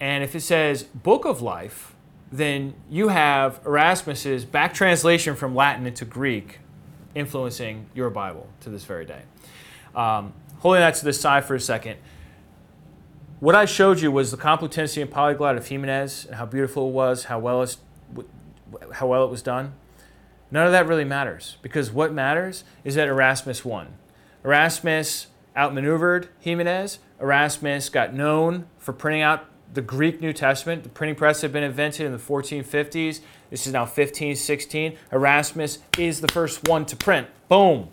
And 0.00 0.24
if 0.24 0.34
it 0.34 0.40
says 0.40 0.82
book 0.82 1.24
of 1.24 1.42
life, 1.42 1.94
then 2.32 2.74
you 2.90 3.06
have 3.08 3.60
Erasmus's 3.64 4.44
back 4.44 4.74
translation 4.74 5.36
from 5.36 5.54
Latin 5.54 5.86
into 5.86 6.04
Greek 6.04 6.58
influencing 7.14 7.86
your 7.94 8.10
Bible 8.10 8.48
to 8.62 8.68
this 8.68 8.84
very 8.84 9.04
day. 9.04 9.22
Um, 9.94 10.32
holding 10.58 10.80
that 10.80 10.96
to 10.96 11.04
the 11.04 11.12
side 11.12 11.44
for 11.44 11.54
a 11.54 11.60
second, 11.60 11.98
what 13.40 13.54
I 13.54 13.64
showed 13.64 14.00
you 14.00 14.10
was 14.10 14.30
the 14.30 14.36
Complutensian 14.36 15.02
and 15.02 15.10
Polyglot 15.10 15.56
of 15.56 15.66
Jimenez 15.66 16.26
and 16.26 16.36
how 16.36 16.46
beautiful 16.46 16.88
it 16.88 16.92
was, 16.92 17.24
how 17.24 17.38
well, 17.38 17.62
it's, 17.62 17.78
how 18.94 19.06
well 19.06 19.24
it 19.24 19.30
was 19.30 19.42
done. 19.42 19.74
None 20.50 20.66
of 20.66 20.72
that 20.72 20.86
really 20.86 21.04
matters 21.04 21.56
because 21.60 21.90
what 21.90 22.12
matters 22.12 22.64
is 22.84 22.94
that 22.94 23.08
Erasmus 23.08 23.64
won. 23.64 23.94
Erasmus 24.44 25.26
outmaneuvered 25.56 26.28
Jimenez. 26.40 26.98
Erasmus 27.20 27.88
got 27.88 28.14
known 28.14 28.66
for 28.78 28.92
printing 28.92 29.22
out 29.22 29.46
the 29.74 29.82
Greek 29.82 30.20
New 30.20 30.32
Testament. 30.32 30.84
The 30.84 30.88
printing 30.88 31.16
press 31.16 31.42
had 31.42 31.52
been 31.52 31.64
invented 31.64 32.06
in 32.06 32.12
the 32.12 32.18
1450s. 32.18 33.20
This 33.50 33.66
is 33.66 33.72
now 33.72 33.82
1516. 33.82 34.96
Erasmus 35.12 35.78
is 35.98 36.20
the 36.20 36.28
first 36.28 36.68
one 36.68 36.86
to 36.86 36.96
print. 36.96 37.28
Boom. 37.48 37.88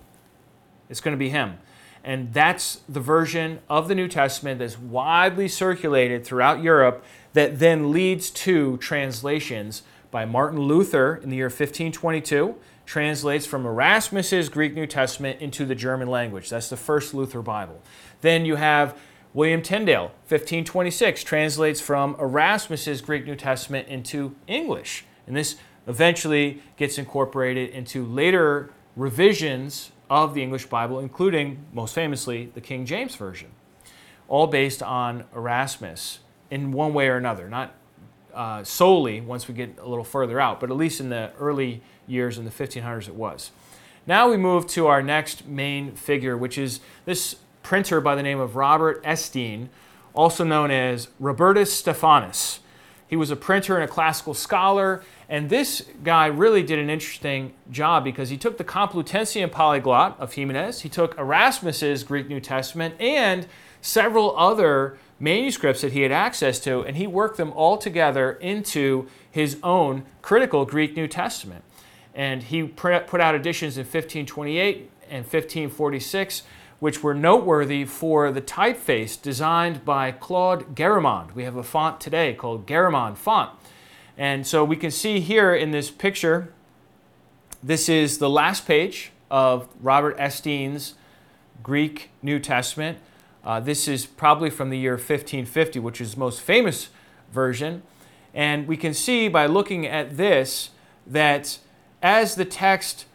It's 0.90 1.02
going 1.02 1.16
to 1.16 1.20
be 1.20 1.30
him. 1.30 1.58
And 2.04 2.34
that's 2.34 2.82
the 2.90 3.00
version 3.00 3.60
of 3.70 3.88
the 3.88 3.96
New 3.96 4.08
Testament 4.08 4.60
that's 4.60 4.78
widely 4.78 5.48
circulated 5.48 6.26
throughout 6.26 6.62
Europe 6.62 7.04
that 7.32 7.60
then 7.60 7.92
leads 7.92 8.30
to 8.30 8.78
translations 8.78 9.84
by 10.12 10.26
Martin 10.26 10.60
Luther 10.60 11.16
in 11.16 11.30
the 11.30 11.38
year 11.38 11.48
1522, 11.48 12.56
translates 12.86 13.46
from 13.46 13.66
Erasmus's 13.66 14.50
Greek 14.50 14.76
New 14.76 14.86
Testament 14.86 15.42
into 15.42 15.66
the 15.66 15.76
German 15.76 16.10
language. 16.10 16.50
That's 16.50 16.70
the 16.70 16.78
first 16.78 17.14
Luther 17.14 17.42
Bible. 17.42 17.82
Then 18.22 18.46
you 18.46 18.58
have 18.58 18.98
William 19.34 19.62
Tyndale, 19.64 20.12
1526, 20.28 21.24
translates 21.24 21.82
from 21.82 22.16
Erasmus's 22.20 23.02
Greek 23.02 23.26
New 23.26 23.36
Testament 23.36 23.88
into 23.88 24.36
English. 24.46 25.06
And 25.26 25.36
this 25.36 25.56
eventually 25.88 26.62
gets 26.78 26.98
incorporated 26.98 27.72
into 27.72 28.06
later 28.06 28.72
revisions 28.96 29.93
of 30.14 30.36
the 30.36 30.44
English 30.44 30.68
Bible, 30.68 31.00
including, 31.00 31.66
most 31.74 31.96
famously, 31.96 32.52
the 32.54 32.62
King 32.62 32.86
James 32.86 33.16
Version, 33.16 33.50
all 34.28 34.46
based 34.46 34.84
on 34.84 35.24
Erasmus 35.36 36.20
in 36.52 36.72
one 36.72 36.94
way 36.94 37.08
or 37.08 37.18
another. 37.18 37.50
Not 37.50 37.74
uh, 38.32 38.64
solely 38.64 39.22
once 39.22 39.48
we 39.48 39.56
get 39.56 39.80
a 39.80 39.88
little 39.90 40.04
further 40.04 40.40
out, 40.40 40.60
but 40.60 40.70
at 40.70 40.78
least 40.78 41.00
in 41.00 41.10
the 41.10 41.32
early 41.40 41.82
years 42.06 42.38
in 42.38 42.46
the 42.46 42.52
1500s 42.52 43.08
it 43.08 43.16
was. 43.16 43.50
Now 44.06 44.30
we 44.30 44.38
move 44.38 44.68
to 44.68 44.86
our 44.86 45.02
next 45.02 45.48
main 45.48 45.96
figure, 45.96 46.38
which 46.38 46.60
is 46.60 46.80
this 47.06 47.38
printer 47.64 48.00
by 48.00 48.14
the 48.14 48.22
name 48.22 48.40
of 48.40 48.56
Robert 48.56 49.02
Estienne, 49.04 49.70
also 50.14 50.44
known 50.44 50.70
as 50.70 51.08
Robertus 51.20 51.74
Stephanus. 51.74 52.60
He 53.08 53.16
was 53.16 53.32
a 53.32 53.36
printer 53.36 53.76
and 53.76 53.84
a 53.84 53.88
classical 53.88 54.36
scholar, 54.36 55.04
and 55.30 55.50
this 55.50 55.86
guy 56.04 56.28
really 56.28 56.64
did 56.64 56.80
an 56.80 56.90
interesting 56.90 57.54
job 57.72 58.04
because 58.04 58.30
he 58.30 58.38
took 58.38 58.58
the 58.58 58.64
Complutensian 58.64 59.52
polyglot 59.52 60.20
of 60.20 60.34
Jimenez, 60.34 60.82
he 60.82 60.90
took 60.90 61.18
Erasmus's 61.18 62.04
Greek 62.04 62.28
New 62.28 62.40
Testament, 62.40 62.96
and 63.00 63.48
several 63.82 64.38
other 64.38 64.98
manuscripts 65.20 65.82
that 65.82 65.94
he 65.94 66.02
had 66.02 66.12
access 66.12 66.60
to, 66.60 66.82
and 66.82 66.98
he 66.98 67.08
worked 67.08 67.38
them 67.38 67.52
all 67.54 67.78
together 67.78 68.34
into 68.34 69.08
his 69.30 69.58
own 69.64 70.04
critical 70.22 70.66
Greek 70.66 70.96
New 70.96 71.08
Testament. 71.08 71.64
And 72.14 72.44
he 72.44 72.64
put 72.64 73.20
out 73.20 73.34
editions 73.34 73.78
in 73.78 73.84
1528 73.84 74.90
and 75.10 75.24
1546 75.24 76.44
which 76.84 77.02
were 77.02 77.14
noteworthy 77.14 77.86
for 77.86 78.30
the 78.30 78.42
typeface 78.42 79.22
designed 79.22 79.86
by 79.86 80.12
Claude 80.12 80.76
Garamond. 80.76 81.34
We 81.34 81.46
have 81.46 81.56
a 81.56 81.64
font 81.64 82.02
today 82.02 82.34
called 82.34 82.68
Garamond 82.68 83.16
font. 83.16 83.52
And 84.18 84.46
so 84.46 84.64
we 84.64 84.76
can 84.76 84.92
see 84.92 85.20
here 85.20 85.56
in 85.56 85.72
this 85.72 85.90
picture, 85.90 86.54
this 87.62 87.90
is 87.90 88.20
the 88.20 88.30
last 88.30 88.68
page 88.68 89.12
of 89.32 89.68
Robert 89.82 90.16
Estienne's 90.20 90.94
Greek 91.64 92.10
New 92.22 92.40
Testament. 92.40 93.00
Uh, 93.44 93.60
this 93.60 93.88
is 93.88 94.06
probably 94.06 94.50
from 94.50 94.70
the 94.70 94.78
year 94.78 94.94
1550, 94.94 95.80
which 95.80 96.00
is 96.00 96.14
the 96.14 96.20
most 96.20 96.42
famous 96.42 96.90
version. 97.32 97.82
And 98.34 98.68
we 98.68 98.78
can 98.78 98.94
see 98.94 99.28
by 99.28 99.46
looking 99.48 99.88
at 99.88 100.18
this 100.18 100.70
that 101.08 101.60
as 102.02 102.36
the 102.36 102.46
text 102.46 103.06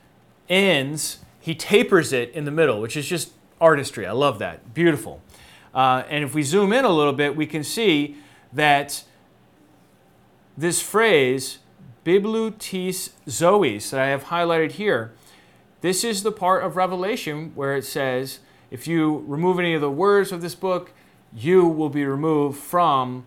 ends, 0.49 1.19
he 1.41 1.55
tapers 1.55 2.13
it 2.13 2.31
in 2.33 2.45
the 2.45 2.51
middle, 2.51 2.81
which 2.81 2.97
is 2.97 3.07
just 3.07 3.33
artistry. 3.61 4.07
I 4.07 4.13
love 4.13 4.39
that. 4.41 4.75
Beautiful. 4.75 5.23
Uh, 5.75 6.03
and 6.09 6.25
if 6.25 6.35
we 6.35 6.43
zoom 6.43 6.73
in 6.73 6.85
a 6.85 6.91
little 6.91 7.13
bit, 7.13 7.37
we 7.37 7.47
can 7.47 7.63
see 7.63 8.17
that 8.53 9.05
this 10.59 10.83
phrase, 10.83 11.59
Biblu 12.05 12.59
tis 12.59 13.11
zois, 13.29 13.91
that 13.91 14.01
I 14.01 14.09
have 14.09 14.25
highlighted 14.25 14.73
here, 14.73 15.13
this 15.83 16.03
is 16.03 16.25
the 16.25 16.33
part 16.33 16.65
of 16.65 16.77
Revelation 16.77 17.53
where 17.55 17.77
it 17.77 17.85
says, 17.85 18.41
if 18.69 18.89
you 18.89 19.25
remove 19.29 19.61
any 19.61 19.75
of 19.75 19.81
the 19.81 19.91
words 19.91 20.33
of 20.33 20.43
this 20.43 20.57
book, 20.57 20.91
you 21.33 21.65
will 21.65 21.91
be 21.91 22.05
removed 22.05 22.59
from, 22.59 23.25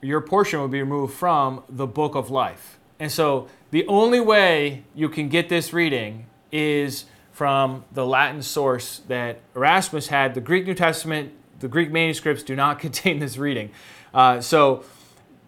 your 0.00 0.20
portion 0.20 0.58
will 0.58 0.66
be 0.66 0.80
removed 0.80 1.14
from 1.14 1.62
the 1.68 1.86
book 1.86 2.16
of 2.16 2.30
life. 2.30 2.80
And 2.98 3.12
so 3.12 3.46
the 3.70 3.86
only 3.86 4.18
way 4.18 4.82
you 4.92 5.08
can 5.08 5.28
get 5.28 5.48
this 5.48 5.72
reading 5.72 6.26
is 6.50 7.04
from 7.30 7.84
the 7.92 8.04
Latin 8.04 8.42
source 8.42 9.02
that 9.06 9.38
Erasmus 9.54 10.08
had. 10.08 10.34
The 10.34 10.40
Greek 10.40 10.66
New 10.66 10.74
Testament, 10.74 11.32
the 11.60 11.68
Greek 11.68 11.92
manuscripts 11.92 12.42
do 12.42 12.56
not 12.56 12.78
contain 12.80 13.20
this 13.20 13.36
reading. 13.36 13.70
Uh, 14.12 14.40
so 14.40 14.84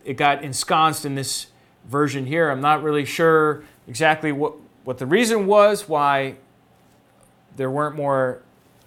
it 0.04 0.16
got 0.16 0.42
ensconced 0.42 1.04
in 1.04 1.14
this 1.14 1.46
version 1.86 2.26
here. 2.26 2.50
I'm 2.50 2.60
not 2.60 2.82
really 2.82 3.04
sure 3.04 3.64
exactly 3.88 4.32
what, 4.32 4.54
what 4.84 4.98
the 4.98 5.06
reason 5.06 5.46
was 5.46 5.88
why 5.88 6.36
there 7.56 7.70
weren't 7.70 7.96
more 7.96 8.42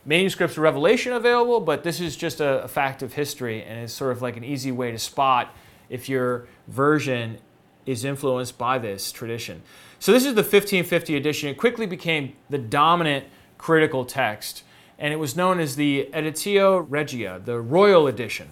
manuscripts 0.05 0.55
of 0.57 0.63
Revelation 0.63 1.13
available, 1.13 1.59
but 1.59 1.83
this 1.83 1.99
is 1.99 2.15
just 2.15 2.39
a, 2.39 2.63
a 2.63 2.67
fact 2.67 3.03
of 3.03 3.13
history, 3.13 3.61
and 3.63 3.79
it's 3.83 3.93
sort 3.93 4.11
of 4.11 4.21
like 4.21 4.37
an 4.37 4.43
easy 4.43 4.71
way 4.71 4.91
to 4.91 4.97
spot 4.97 5.53
if 5.89 6.07
your 6.07 6.47
version 6.67 7.37
is 7.85 8.03
influenced 8.03 8.57
by 8.57 8.77
this 8.77 9.11
tradition. 9.11 9.61
So 9.99 10.11
this 10.11 10.23
is 10.23 10.35
the 10.35 10.41
1550 10.41 11.15
edition. 11.15 11.49
It 11.49 11.57
quickly 11.57 11.85
became 11.85 12.33
the 12.49 12.57
dominant 12.57 13.25
critical 13.57 14.05
text, 14.05 14.63
and 14.97 15.13
it 15.13 15.17
was 15.17 15.35
known 15.35 15.59
as 15.59 15.75
the 15.75 16.09
Editio 16.13 16.85
Regia, 16.87 17.41
the 17.43 17.59
royal 17.59 18.07
edition, 18.07 18.49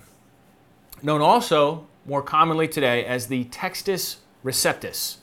known 1.02 1.22
also 1.22 1.88
more 2.06 2.22
commonly 2.22 2.68
today 2.68 3.06
as 3.06 3.28
the 3.28 3.46
Textus 3.46 4.18
Receptus, 4.44 5.18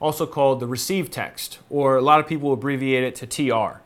also 0.00 0.26
called 0.26 0.60
the 0.60 0.66
received 0.66 1.12
text, 1.12 1.58
or 1.70 1.96
a 1.96 2.02
lot 2.02 2.20
of 2.20 2.26
people 2.26 2.52
abbreviate 2.52 3.04
it 3.04 3.14
to 3.16 3.26
TR. 3.26 3.80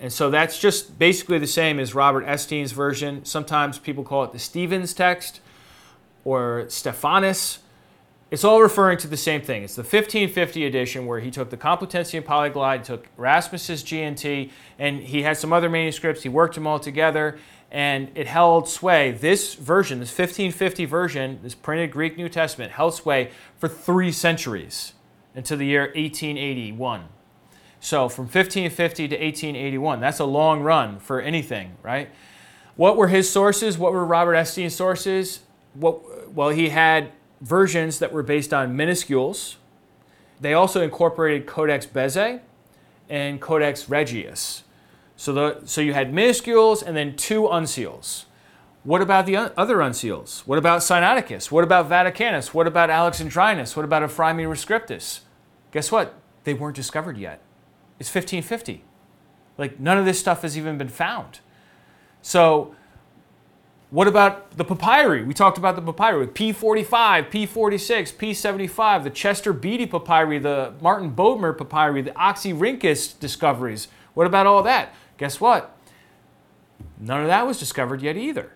And 0.00 0.12
so 0.12 0.30
that's 0.30 0.58
just 0.58 0.98
basically 0.98 1.38
the 1.38 1.46
same 1.46 1.78
as 1.78 1.94
Robert 1.94 2.24
Estienne's 2.24 2.72
version. 2.72 3.24
Sometimes 3.24 3.78
people 3.78 4.02
call 4.02 4.24
it 4.24 4.32
the 4.32 4.38
Stevens 4.38 4.94
text 4.94 5.40
or 6.24 6.64
Stephanus. 6.68 7.58
It's 8.30 8.44
all 8.44 8.62
referring 8.62 8.96
to 8.98 9.08
the 9.08 9.16
same 9.16 9.42
thing. 9.42 9.64
It's 9.64 9.74
the 9.74 9.82
1550 9.82 10.64
edition 10.64 11.06
where 11.06 11.20
he 11.20 11.30
took 11.30 11.50
the 11.50 11.56
Complutensian 11.56 12.24
Polyglot, 12.24 12.84
took 12.84 13.08
Erasmus's 13.18 13.82
GNT, 13.82 14.50
and 14.78 15.02
he 15.02 15.22
had 15.22 15.36
some 15.36 15.52
other 15.52 15.68
manuscripts. 15.68 16.22
He 16.22 16.28
worked 16.28 16.54
them 16.54 16.66
all 16.66 16.78
together, 16.78 17.38
and 17.70 18.10
it 18.14 18.26
held 18.26 18.68
sway. 18.68 19.12
This 19.12 19.54
version, 19.54 20.00
this 20.00 20.10
1550 20.10 20.84
version, 20.86 21.38
this 21.42 21.54
printed 21.54 21.90
Greek 21.90 22.16
New 22.16 22.28
Testament, 22.28 22.72
held 22.72 22.94
sway 22.94 23.30
for 23.58 23.68
three 23.68 24.10
centuries 24.10 24.94
until 25.34 25.56
the 25.56 25.66
year 25.66 25.82
1881. 25.82 27.04
So 27.80 28.08
from 28.08 28.24
1550 28.24 29.08
to 29.08 29.14
1881, 29.14 30.00
that's 30.00 30.18
a 30.18 30.24
long 30.24 30.62
run 30.62 30.98
for 30.98 31.20
anything, 31.20 31.76
right? 31.82 32.10
What 32.76 32.96
were 32.96 33.08
his 33.08 33.30
sources? 33.30 33.78
What 33.78 33.92
were 33.92 34.04
Robert 34.04 34.34
Estienne's 34.34 34.74
sources? 34.74 35.40
What, 35.74 36.34
well, 36.34 36.50
he 36.50 36.70
had 36.70 37.12
versions 37.40 37.98
that 38.00 38.12
were 38.12 38.22
based 38.22 38.52
on 38.52 38.76
minuscules. 38.76 39.56
They 40.40 40.54
also 40.54 40.82
incorporated 40.82 41.46
Codex 41.46 41.86
Bezae 41.86 42.40
and 43.08 43.40
Codex 43.40 43.88
Regius. 43.88 44.62
So, 45.20 45.34
the, 45.34 45.60
so 45.66 45.82
you 45.82 45.92
had 45.92 46.14
minuscules 46.14 46.82
and 46.82 46.96
then 46.96 47.14
two 47.14 47.42
uncials. 47.42 48.24
What 48.84 49.02
about 49.02 49.26
the 49.26 49.36
other 49.36 49.76
uncials? 49.76 50.46
What 50.46 50.56
about 50.56 50.80
Sinaiticus? 50.80 51.50
What 51.50 51.62
about 51.62 51.90
Vaticanus? 51.90 52.54
What 52.54 52.66
about 52.66 52.88
Alexandrinus? 52.88 53.76
What 53.76 53.84
about 53.84 54.02
Ephraemi 54.02 54.48
Rescriptus? 54.48 55.20
Guess 55.72 55.92
what? 55.92 56.14
They 56.44 56.54
weren't 56.54 56.74
discovered 56.74 57.18
yet. 57.18 57.42
It's 57.98 58.08
1550. 58.08 58.82
Like 59.58 59.78
none 59.78 59.98
of 59.98 60.06
this 60.06 60.18
stuff 60.18 60.40
has 60.40 60.56
even 60.56 60.78
been 60.78 60.88
found. 60.88 61.40
So 62.22 62.74
what 63.90 64.08
about 64.08 64.56
the 64.56 64.64
papyri? 64.64 65.22
We 65.22 65.34
talked 65.34 65.58
about 65.58 65.76
the 65.76 65.82
papyri 65.82 66.18
with 66.18 66.32
P45, 66.32 67.30
P46, 67.30 68.14
P75, 68.14 69.04
the 69.04 69.10
Chester 69.10 69.52
Beatty 69.52 69.84
papyri, 69.84 70.38
the 70.38 70.72
Martin 70.80 71.14
Bodmer 71.14 71.52
papyri, 71.52 72.00
the 72.00 72.12
Oxyrhynchus 72.12 73.20
discoveries. 73.20 73.88
What 74.14 74.26
about 74.26 74.46
all 74.46 74.62
that? 74.62 74.94
Guess 75.20 75.38
what? 75.38 75.76
None 76.98 77.20
of 77.20 77.26
that 77.26 77.46
was 77.46 77.58
discovered 77.58 78.00
yet 78.00 78.16
either. 78.16 78.52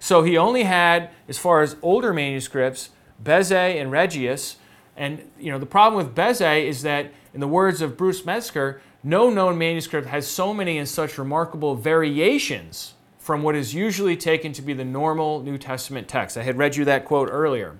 So 0.00 0.24
he 0.24 0.36
only 0.36 0.64
had, 0.64 1.10
as 1.28 1.38
far 1.38 1.62
as 1.62 1.76
older 1.80 2.12
manuscripts, 2.12 2.90
Bezae 3.22 3.80
and 3.80 3.92
Regius. 3.92 4.56
And 4.96 5.30
you 5.38 5.52
know 5.52 5.60
the 5.60 5.64
problem 5.64 6.04
with 6.04 6.12
Bezae 6.12 6.64
is 6.64 6.82
that, 6.82 7.12
in 7.32 7.38
the 7.38 7.46
words 7.46 7.82
of 7.82 7.96
Bruce 7.96 8.26
Metzger, 8.26 8.80
no 9.04 9.30
known 9.30 9.58
manuscript 9.58 10.08
has 10.08 10.26
so 10.26 10.52
many 10.52 10.76
and 10.76 10.88
such 10.88 11.18
remarkable 11.18 11.76
variations 11.76 12.94
from 13.20 13.44
what 13.44 13.54
is 13.54 13.72
usually 13.72 14.16
taken 14.16 14.52
to 14.54 14.62
be 14.62 14.72
the 14.72 14.84
normal 14.84 15.40
New 15.40 15.56
Testament 15.56 16.08
text. 16.08 16.36
I 16.36 16.42
had 16.42 16.58
read 16.58 16.74
you 16.74 16.84
that 16.86 17.04
quote 17.04 17.28
earlier. 17.30 17.76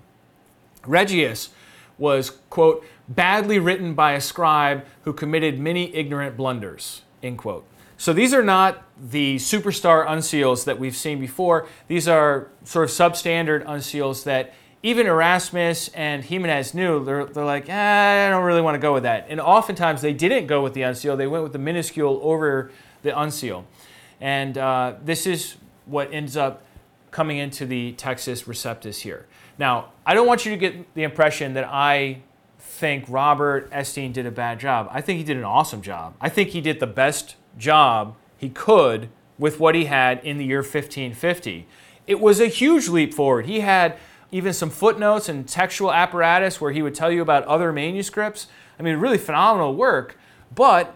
Regius 0.85 1.49
was, 1.97 2.29
quote, 2.49 2.85
badly 3.09 3.59
written 3.59 3.95
by 3.95 4.13
a 4.13 4.21
scribe 4.21 4.85
who 5.01 5.11
committed 5.11 5.59
many 5.59 5.93
ignorant 5.93 6.37
blunders, 6.37 7.01
end 7.21 7.39
quote. 7.39 7.65
So 7.97 8.13
these 8.13 8.33
are 8.33 8.43
not 8.43 8.83
the 8.99 9.37
superstar 9.37 10.07
uncials 10.07 10.65
that 10.65 10.79
we've 10.79 10.95
seen 10.95 11.19
before. 11.19 11.67
These 11.87 12.07
are 12.07 12.49
sort 12.63 12.85
of 12.85 12.91
substandard 12.91 13.65
uncials 13.65 14.23
that 14.25 14.53
even 14.83 15.07
Erasmus 15.07 15.89
and 15.89 16.23
Jimenez 16.23 16.73
knew. 16.73 17.03
They're, 17.03 17.25
they're 17.25 17.43
like, 17.43 17.67
eh, 17.67 18.27
I 18.27 18.29
don't 18.29 18.43
really 18.43 18.61
want 18.61 18.75
to 18.75 18.79
go 18.79 18.93
with 18.93 19.03
that. 19.03 19.25
And 19.29 19.41
oftentimes 19.41 20.01
they 20.01 20.13
didn't 20.13 20.47
go 20.47 20.61
with 20.61 20.73
the 20.73 20.81
uncial, 20.81 21.17
they 21.17 21.27
went 21.27 21.43
with 21.43 21.53
the 21.53 21.59
minuscule 21.59 22.19
over 22.21 22.71
the 23.01 23.09
uncial. 23.09 23.65
And 24.21 24.57
uh, 24.57 24.95
this 25.03 25.25
is 25.25 25.57
what 25.85 26.13
ends 26.13 26.37
up 26.37 26.63
coming 27.09 27.37
into 27.37 27.65
the 27.65 27.93
Textus 27.93 28.45
Receptus 28.45 29.01
here. 29.01 29.25
Now, 29.57 29.91
I 30.05 30.13
don't 30.13 30.27
want 30.27 30.45
you 30.45 30.51
to 30.51 30.57
get 30.57 30.93
the 30.93 31.03
impression 31.03 31.55
that 31.55 31.65
I 31.65 32.21
think 32.59 33.05
Robert 33.07 33.69
Estienne 33.71 34.11
did 34.11 34.25
a 34.25 34.31
bad 34.31 34.59
job. 34.59 34.87
I 34.91 35.01
think 35.01 35.17
he 35.17 35.23
did 35.23 35.37
an 35.37 35.43
awesome 35.43 35.81
job. 35.81 36.15
I 36.21 36.29
think 36.29 36.49
he 36.49 36.61
did 36.61 36.79
the 36.79 36.87
best 36.87 37.35
job 37.57 38.15
he 38.37 38.49
could 38.49 39.09
with 39.37 39.59
what 39.59 39.75
he 39.75 39.85
had 39.85 40.23
in 40.23 40.37
the 40.37 40.45
year 40.45 40.59
1550. 40.59 41.67
It 42.05 42.19
was 42.19 42.39
a 42.39 42.47
huge 42.47 42.87
leap 42.87 43.13
forward. 43.13 43.45
He 43.45 43.59
had 43.59 43.97
even 44.31 44.53
some 44.53 44.69
footnotes 44.69 45.29
and 45.29 45.47
textual 45.47 45.91
apparatus 45.91 46.59
where 46.59 46.71
he 46.71 46.81
would 46.81 46.95
tell 46.95 47.11
you 47.11 47.21
about 47.21 47.43
other 47.45 47.71
manuscripts. 47.71 48.47
I 48.79 48.83
mean, 48.83 48.97
really 48.97 49.17
phenomenal 49.17 49.75
work, 49.75 50.17
but 50.53 50.95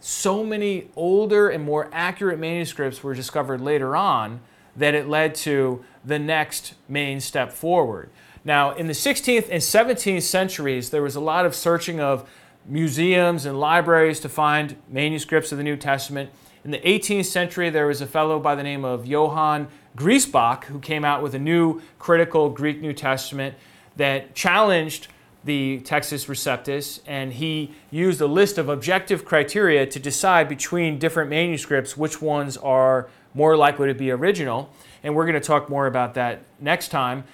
so 0.00 0.44
many 0.44 0.90
older 0.96 1.48
and 1.48 1.64
more 1.64 1.88
accurate 1.92 2.38
manuscripts 2.38 3.02
were 3.02 3.14
discovered 3.14 3.60
later 3.60 3.96
on 3.96 4.40
that 4.76 4.94
it 4.94 5.08
led 5.08 5.34
to 5.34 5.84
the 6.04 6.18
next 6.18 6.74
main 6.88 7.20
step 7.20 7.52
forward. 7.52 8.10
Now, 8.44 8.72
in 8.72 8.86
the 8.86 8.92
16th 8.92 9.48
and 9.50 9.62
17th 9.62 10.22
centuries, 10.22 10.90
there 10.90 11.02
was 11.02 11.16
a 11.16 11.20
lot 11.20 11.46
of 11.46 11.54
searching 11.54 12.00
of 12.00 12.28
museums 12.66 13.46
and 13.46 13.58
libraries 13.58 14.20
to 14.20 14.28
find 14.28 14.76
manuscripts 14.88 15.52
of 15.52 15.58
the 15.58 15.64
New 15.64 15.76
Testament. 15.76 16.30
In 16.64 16.70
the 16.70 16.78
18th 16.78 17.26
century, 17.26 17.70
there 17.70 17.86
was 17.86 18.00
a 18.00 18.06
fellow 18.06 18.40
by 18.40 18.54
the 18.54 18.62
name 18.62 18.84
of 18.84 19.06
Johann 19.06 19.68
Griesbach 19.96 20.64
who 20.64 20.78
came 20.78 21.04
out 21.04 21.22
with 21.22 21.34
a 21.34 21.38
new 21.38 21.82
critical 21.98 22.48
Greek 22.48 22.80
New 22.80 22.92
Testament 22.92 23.54
that 23.96 24.34
challenged 24.34 25.08
the 25.44 25.80
Textus 25.84 26.26
Receptus, 26.26 27.00
and 27.06 27.34
he 27.34 27.74
used 27.90 28.20
a 28.20 28.26
list 28.26 28.56
of 28.56 28.68
objective 28.68 29.24
criteria 29.24 29.86
to 29.86 29.98
decide 29.98 30.48
between 30.48 30.98
different 30.98 31.28
manuscripts 31.28 31.96
which 31.96 32.22
ones 32.22 32.56
are 32.56 33.08
more 33.34 33.56
likely 33.56 33.88
to 33.88 33.94
be 33.94 34.10
original. 34.10 34.70
And 35.02 35.14
we're 35.14 35.26
going 35.26 35.34
to 35.34 35.46
talk 35.46 35.68
more 35.68 35.86
about 35.86 36.14
that 36.14 36.44
next 36.60 36.88
time. 36.88 37.24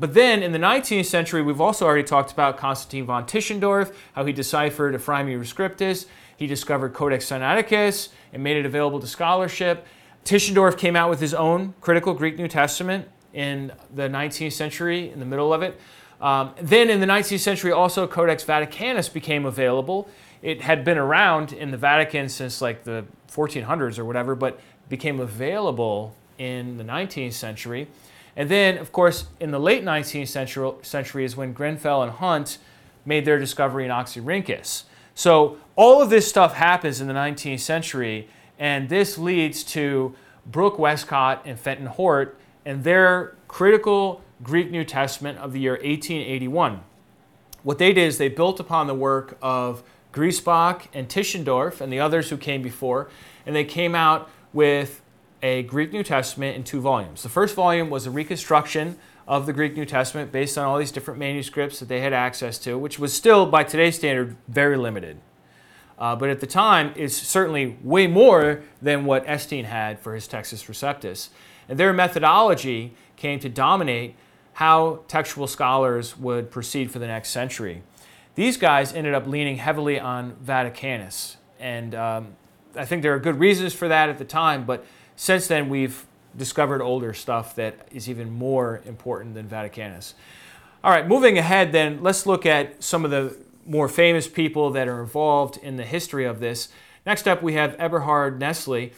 But 0.00 0.14
then 0.14 0.42
in 0.42 0.52
the 0.52 0.58
19th 0.58 1.04
century, 1.04 1.42
we've 1.42 1.60
also 1.60 1.84
already 1.84 2.04
talked 2.04 2.32
about 2.32 2.56
Constantine 2.56 3.04
von 3.04 3.26
Tischendorf, 3.26 3.94
how 4.14 4.24
he 4.24 4.32
deciphered 4.32 4.94
Ephraemi 4.94 5.38
Rescriptus. 5.38 6.06
He 6.38 6.46
discovered 6.46 6.94
Codex 6.94 7.26
Sinaiticus 7.26 8.08
and 8.32 8.42
made 8.42 8.56
it 8.56 8.64
available 8.64 8.98
to 8.98 9.06
scholarship. 9.06 9.86
Tischendorf 10.24 10.78
came 10.78 10.96
out 10.96 11.10
with 11.10 11.20
his 11.20 11.34
own 11.34 11.74
critical 11.82 12.14
Greek 12.14 12.38
New 12.38 12.48
Testament 12.48 13.08
in 13.34 13.72
the 13.94 14.08
19th 14.08 14.54
century, 14.54 15.10
in 15.10 15.20
the 15.20 15.26
middle 15.26 15.52
of 15.52 15.60
it. 15.60 15.78
Um, 16.18 16.54
then 16.58 16.88
in 16.88 17.00
the 17.00 17.06
19th 17.06 17.40
century, 17.40 17.70
also 17.70 18.06
Codex 18.06 18.42
Vaticanus 18.42 19.12
became 19.12 19.44
available. 19.44 20.08
It 20.40 20.62
had 20.62 20.82
been 20.82 20.96
around 20.96 21.52
in 21.52 21.72
the 21.72 21.76
Vatican 21.76 22.30
since 22.30 22.62
like 22.62 22.84
the 22.84 23.04
1400s 23.30 23.98
or 23.98 24.06
whatever, 24.06 24.34
but 24.34 24.60
became 24.88 25.20
available 25.20 26.16
in 26.38 26.78
the 26.78 26.84
19th 26.84 27.34
century. 27.34 27.86
And 28.40 28.48
then, 28.48 28.78
of 28.78 28.90
course, 28.90 29.26
in 29.38 29.50
the 29.50 29.60
late 29.60 29.84
19th 29.84 30.28
century, 30.28 30.72
century 30.80 31.26
is 31.26 31.36
when 31.36 31.52
Grenfell 31.52 32.02
and 32.02 32.10
Hunt 32.10 32.56
made 33.04 33.26
their 33.26 33.38
discovery 33.38 33.84
in 33.84 33.90
Oxyrhynchus. 33.90 34.84
So 35.14 35.58
all 35.76 36.00
of 36.00 36.08
this 36.08 36.26
stuff 36.26 36.54
happens 36.54 37.02
in 37.02 37.06
the 37.06 37.12
19th 37.12 37.60
century, 37.60 38.30
and 38.58 38.88
this 38.88 39.18
leads 39.18 39.62
to 39.64 40.14
Brooke 40.46 40.78
Westcott 40.78 41.42
and 41.44 41.60
Fenton 41.60 41.84
Hort 41.84 42.38
and 42.64 42.82
their 42.82 43.36
critical 43.46 44.22
Greek 44.42 44.70
New 44.70 44.84
Testament 44.84 45.36
of 45.36 45.52
the 45.52 45.60
year 45.60 45.74
1881. 45.74 46.80
What 47.62 47.76
they 47.76 47.92
did 47.92 48.06
is 48.06 48.16
they 48.16 48.28
built 48.28 48.58
upon 48.58 48.86
the 48.86 48.94
work 48.94 49.36
of 49.42 49.82
Griesbach 50.14 50.86
and 50.94 51.10
Tischendorf 51.10 51.82
and 51.82 51.92
the 51.92 52.00
others 52.00 52.30
who 52.30 52.38
came 52.38 52.62
before, 52.62 53.10
and 53.44 53.54
they 53.54 53.66
came 53.66 53.94
out 53.94 54.30
with 54.54 55.02
a 55.42 55.62
Greek 55.64 55.92
New 55.92 56.02
Testament 56.02 56.56
in 56.56 56.64
two 56.64 56.80
volumes. 56.80 57.22
The 57.22 57.28
first 57.28 57.54
volume 57.54 57.90
was 57.90 58.06
a 58.06 58.10
reconstruction 58.10 58.98
of 59.26 59.46
the 59.46 59.52
Greek 59.52 59.76
New 59.76 59.84
Testament 59.84 60.32
based 60.32 60.58
on 60.58 60.64
all 60.64 60.78
these 60.78 60.90
different 60.90 61.20
manuscripts 61.20 61.78
that 61.78 61.88
they 61.88 62.00
had 62.00 62.12
access 62.12 62.58
to, 62.58 62.76
which 62.76 62.98
was 62.98 63.12
still, 63.12 63.46
by 63.46 63.64
today's 63.64 63.96
standard, 63.96 64.36
very 64.48 64.76
limited. 64.76 65.18
Uh, 65.98 66.16
but 66.16 66.30
at 66.30 66.40
the 66.40 66.46
time, 66.46 66.92
it's 66.96 67.14
certainly 67.14 67.78
way 67.82 68.06
more 68.06 68.62
than 68.80 69.04
what 69.04 69.22
Estienne 69.28 69.66
had 69.66 70.00
for 70.00 70.14
his 70.14 70.26
Textus 70.26 70.66
Receptus. 70.66 71.28
And 71.68 71.78
their 71.78 71.92
methodology 71.92 72.94
came 73.16 73.38
to 73.40 73.48
dominate 73.48 74.16
how 74.54 75.00
textual 75.08 75.46
scholars 75.46 76.18
would 76.18 76.50
proceed 76.50 76.90
for 76.90 76.98
the 76.98 77.06
next 77.06 77.30
century. 77.30 77.82
These 78.34 78.56
guys 78.56 78.92
ended 78.92 79.14
up 79.14 79.26
leaning 79.26 79.56
heavily 79.56 80.00
on 80.00 80.36
Vaticanus. 80.44 81.36
And 81.58 81.94
um, 81.94 82.36
I 82.74 82.84
think 82.84 83.02
there 83.02 83.14
are 83.14 83.18
good 83.18 83.38
reasons 83.38 83.74
for 83.74 83.88
that 83.88 84.08
at 84.08 84.18
the 84.18 84.24
time, 84.24 84.64
but 84.64 84.84
since 85.20 85.48
then 85.48 85.68
we've 85.68 86.06
discovered 86.34 86.80
older 86.80 87.12
stuff 87.12 87.54
that 87.54 87.86
is 87.92 88.08
even 88.08 88.30
more 88.30 88.80
important 88.86 89.34
than 89.34 89.46
Vaticanus. 89.46 90.14
All 90.82 90.90
right, 90.90 91.06
moving 91.06 91.36
ahead, 91.36 91.72
then, 91.72 92.02
let's 92.02 92.24
look 92.24 92.46
at 92.46 92.82
some 92.82 93.04
of 93.04 93.10
the 93.10 93.36
more 93.66 93.86
famous 93.86 94.26
people 94.26 94.70
that 94.70 94.88
are 94.88 95.02
involved 95.02 95.58
in 95.58 95.76
the 95.76 95.84
history 95.84 96.24
of 96.24 96.40
this. 96.40 96.70
Next 97.04 97.28
up, 97.28 97.42
we 97.42 97.52
have 97.52 97.76
Eberhard 97.78 98.40
Nestle, 98.40 98.92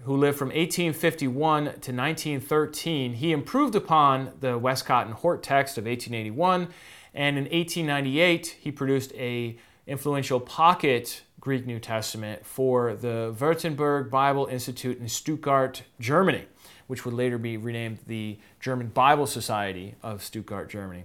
who 0.00 0.16
lived 0.16 0.36
from 0.36 0.48
1851 0.48 1.62
to 1.62 1.70
1913. 1.70 3.14
He 3.14 3.30
improved 3.30 3.76
upon 3.76 4.32
the 4.40 4.58
Westcott 4.58 5.06
and 5.06 5.14
Hort 5.14 5.40
text 5.40 5.78
of 5.78 5.84
1881, 5.84 6.66
and 7.14 7.38
in 7.38 7.44
1898, 7.44 8.56
he 8.60 8.72
produced 8.72 9.12
a 9.14 9.56
influential 9.86 10.40
pocket 10.40 11.22
Greek 11.40 11.66
New 11.66 11.78
Testament 11.78 12.44
for 12.44 12.94
the 12.94 13.34
Württemberg 13.38 14.10
Bible 14.10 14.46
Institute 14.46 15.00
in 15.00 15.08
Stuttgart, 15.08 15.82
Germany 15.98 16.44
which 16.90 17.04
would 17.04 17.14
later 17.14 17.38
be 17.38 17.56
renamed 17.56 18.00
the 18.08 18.36
German 18.58 18.88
Bible 18.88 19.24
Society 19.24 19.94
of 20.02 20.24
Stuttgart, 20.24 20.68
Germany. 20.68 21.04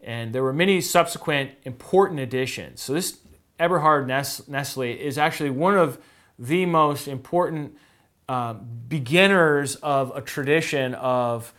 And 0.00 0.32
there 0.34 0.42
were 0.42 0.54
many 0.54 0.80
subsequent 0.80 1.50
important 1.64 2.20
additions. 2.20 2.80
So 2.80 2.94
this 2.94 3.18
Eberhard 3.58 4.08
Nestle 4.08 4.98
is 4.98 5.18
actually 5.18 5.50
one 5.50 5.76
of 5.76 5.98
the 6.38 6.64
most 6.64 7.06
important 7.06 7.76
uh, 8.30 8.54
beginners 8.54 9.74
of 9.76 10.10
a 10.16 10.22
tradition 10.22 10.94
of 10.94 11.52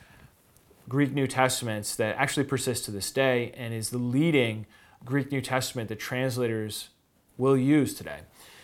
Greek 0.89 1.13
New 1.13 1.27
Testaments 1.27 1.95
that 1.97 2.15
actually 2.15 2.45
persists 2.45 2.83
to 2.85 2.91
this 2.91 3.11
day 3.11 3.53
and 3.55 3.75
is 3.75 3.91
the 3.91 3.99
leading 3.99 4.65
Greek 5.05 5.31
New 5.31 5.41
Testament 5.41 5.87
that 5.89 5.99
translators 5.99 6.89
will 7.41 7.57
use 7.57 7.93
today. 7.93 8.19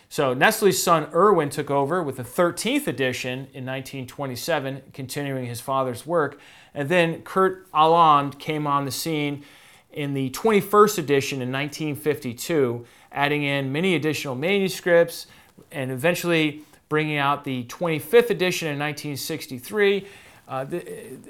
So 0.07 0.33
Nestle's 0.33 0.81
son 0.81 1.09
Erwin 1.13 1.49
took 1.49 1.69
over 1.69 2.01
with 2.01 2.15
the 2.15 2.23
13th 2.23 2.87
edition 2.87 3.39
in 3.53 3.65
1927, 3.65 4.83
continuing 4.93 5.47
his 5.47 5.59
father's 5.59 6.05
work. 6.05 6.39
And 6.73 6.87
then 6.87 7.23
Kurt 7.23 7.67
Aland 7.73 8.39
came 8.39 8.65
on 8.65 8.85
the 8.85 8.91
scene 8.91 9.43
in 9.91 10.13
the 10.13 10.29
21st 10.29 10.99
edition 10.99 11.41
in 11.41 11.51
1952, 11.51 12.85
adding 13.11 13.43
in 13.43 13.73
many 13.73 13.95
additional 13.95 14.35
manuscripts 14.35 15.27
and 15.71 15.91
eventually 15.91 16.61
bringing 16.87 17.17
out 17.17 17.43
the 17.43 17.65
25th 17.65 18.29
edition 18.29 18.69
in 18.69 18.79
1963 18.79 20.07
uh, 20.47 20.65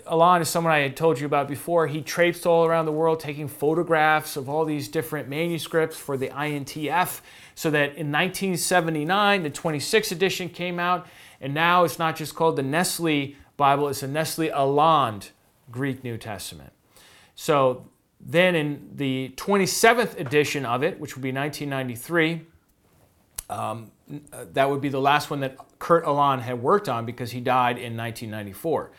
Aland 0.06 0.44
is 0.44 0.50
someone 0.50 0.72
I 0.72 0.80
had 0.80 0.96
told 0.96 1.20
you 1.20 1.26
about 1.26 1.48
before. 1.48 1.88
He 1.88 2.02
traipsed 2.02 2.46
all 2.46 2.66
around 2.66 2.86
the 2.86 2.92
world 2.92 3.20
taking 3.20 3.48
photographs 3.48 4.38
of 4.38 4.48
all 4.48 4.64
these 4.64 4.88
different 4.88 5.28
manuscripts 5.28 5.98
for 5.98 6.18
the 6.18 6.30
INTF 6.30 7.22
so 7.56 7.72
that 7.72 7.96
in 7.96 8.12
1979, 8.12 9.42
the 9.42 9.50
26th 9.50 10.12
edition 10.12 10.50
came 10.50 10.80
out, 10.80 11.08
and 11.42 11.56
now 11.56 11.84
it's 11.84 11.98
not 11.98 12.16
just 12.16 12.36
called 12.36 12.56
the 12.58 12.64
Nestle 12.64 13.36
Bible, 13.58 13.88
it's 13.88 14.02
the 14.02 14.08
Nestle 14.08 14.50
Aland 14.50 15.32
Greek 15.72 16.04
New 16.04 16.18
Testament. 16.18 16.72
So 17.34 17.90
then 18.22 18.54
in 18.54 18.92
the 18.94 19.34
27th 19.36 20.20
edition 20.20 20.64
of 20.64 20.84
it, 20.84 21.00
which 21.00 21.16
would 21.16 21.24
be 21.24 21.32
1993, 21.32 22.46
um, 23.50 23.92
that 24.32 24.70
would 24.70 24.82
be 24.82 24.90
the 24.90 25.02
last 25.02 25.30
one 25.30 25.40
that 25.42 25.58
Kurt 25.80 26.06
Aland 26.06 26.42
had 26.42 26.62
worked 26.62 26.90
on 26.90 27.06
because 27.06 27.32
he 27.32 27.40
died 27.40 27.78
in 27.78 27.96
1994. 27.96 28.92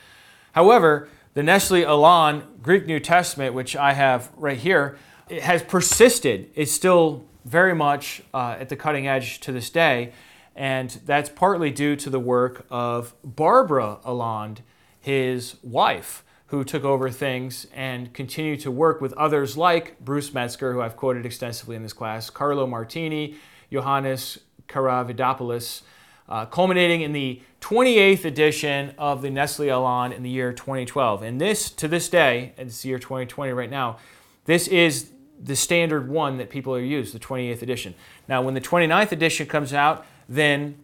However, 0.53 1.09
the 1.35 1.43
Nestle 1.43 1.85
Aland 1.85 2.43
Greek 2.63 2.87
New 2.87 3.01
Testament, 3.01 3.55
which 3.55 3.77
I 3.77 3.93
have 3.93 4.31
right 4.37 4.59
here, 4.59 4.99
has 5.43 5.63
persisted. 5.63 6.51
It's 6.55 6.73
still 6.73 7.25
very 7.45 7.75
much 7.75 8.23
uh, 8.33 8.57
at 8.59 8.69
the 8.69 8.77
cutting 8.77 9.07
edge 9.07 9.41
to 9.41 9.53
this 9.53 9.71
day, 9.71 10.13
and 10.57 10.91
that's 11.07 11.29
partly 11.29 11.71
due 11.71 11.97
to 11.97 12.11
the 12.11 12.19
work 12.19 12.67
of 12.71 13.15
Barbara 13.23 13.99
Aland, 14.05 14.63
his 15.01 15.57
wife, 15.63 16.25
who 16.47 16.65
took 16.65 16.85
over 16.85 17.11
things 17.11 17.67
and 17.75 18.13
continued 18.13 18.61
to 18.61 18.71
work 18.71 19.01
with 19.01 19.13
others 19.13 19.57
like 19.57 20.01
Bruce 20.01 20.33
Metzger, 20.33 20.73
who 20.73 20.81
I've 20.81 20.97
quoted 20.97 21.27
extensively 21.27 21.77
in 21.77 21.83
this 21.83 21.93
class, 21.93 22.31
Carlo 22.31 22.67
Martini, 22.67 23.37
Johannes 23.71 24.39
Karavidopoulos, 24.69 25.83
uh, 26.29 26.47
culminating 26.47 27.01
in 27.01 27.13
the 27.13 27.43
28th 27.61 28.25
edition 28.25 28.95
of 28.99 29.23
the 29.23 29.31
Nestle 29.31 29.71
Aland 29.71 30.13
in 30.13 30.23
the 30.23 30.31
year 30.31 30.53
2012. 30.53 31.23
And 31.23 31.41
this, 31.41 31.71
to 31.71 31.89
this 31.89 32.09
day, 32.09 32.53
it's 32.57 32.83
the 32.83 32.91
year 32.91 32.99
2020 32.99 33.53
right 33.53 33.71
now, 33.71 33.99
this 34.45 34.69
is 34.69 35.11
the 35.41 35.57
standard 35.57 36.09
one 36.09 36.39
that 36.39 36.51
people 36.51 36.75
are 36.75 36.81
used, 36.81 37.15
the 37.15 37.19
28th 37.19 37.63
edition. 37.63 37.95
Now, 38.29 38.43
when 38.43 38.55
the 38.55 38.61
29th 38.61 39.13
edition 39.13 39.47
comes 39.47 39.73
out, 39.73 40.07
then 40.29 40.77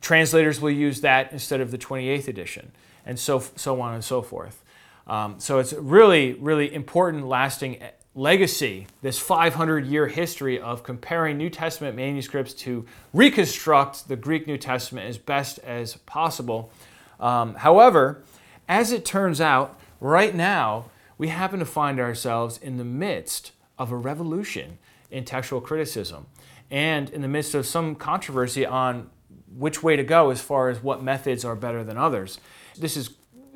translators 0.00 0.60
will 0.60 0.70
use 0.70 1.00
that 1.00 1.32
instead 1.32 1.60
of 1.60 1.70
the 1.70 1.78
28th 1.78 2.28
edition, 2.28 2.72
and 3.06 3.18
so, 3.18 3.42
so 3.56 3.80
on 3.80 3.94
and 3.94 4.04
so 4.04 4.20
forth. 4.20 4.62
Um, 5.06 5.36
so 5.38 5.58
it's 5.58 5.72
really, 5.72 6.34
really 6.34 6.72
important, 6.72 7.26
lasting 7.26 7.82
legacy, 8.14 8.86
this 9.00 9.18
500 9.18 9.86
year 9.86 10.06
history 10.06 10.60
of 10.60 10.82
comparing 10.82 11.38
New 11.38 11.50
Testament 11.50 11.96
manuscripts 11.96 12.52
to 12.54 12.84
reconstruct 13.12 14.08
the 14.08 14.16
Greek 14.16 14.46
New 14.46 14.58
Testament 14.58 15.08
as 15.08 15.18
best 15.18 15.58
as 15.60 15.96
possible. 15.96 16.70
Um, 17.18 17.54
however, 17.54 18.22
as 18.68 18.92
it 18.92 19.04
turns 19.04 19.40
out, 19.40 19.78
right 20.00 20.34
now, 20.34 20.90
we 21.16 21.28
happen 21.28 21.58
to 21.60 21.66
find 21.66 22.00
ourselves 22.00 22.58
in 22.58 22.76
the 22.76 22.84
midst 22.84 23.52
of 23.78 23.92
a 23.92 23.96
revolution 23.96 24.78
in 25.10 25.24
textual 25.24 25.60
criticism 25.60 26.26
and 26.70 27.10
in 27.10 27.22
the 27.22 27.28
midst 27.28 27.54
of 27.54 27.66
some 27.66 27.94
controversy 27.94 28.66
on 28.66 29.10
which 29.56 29.82
way 29.82 29.96
to 29.96 30.02
go 30.02 30.30
as 30.30 30.40
far 30.40 30.68
as 30.70 30.82
what 30.82 31.02
methods 31.02 31.44
are 31.44 31.54
better 31.54 31.84
than 31.84 31.98
others. 31.98 32.40
This 32.78 32.96
is, 32.96 33.10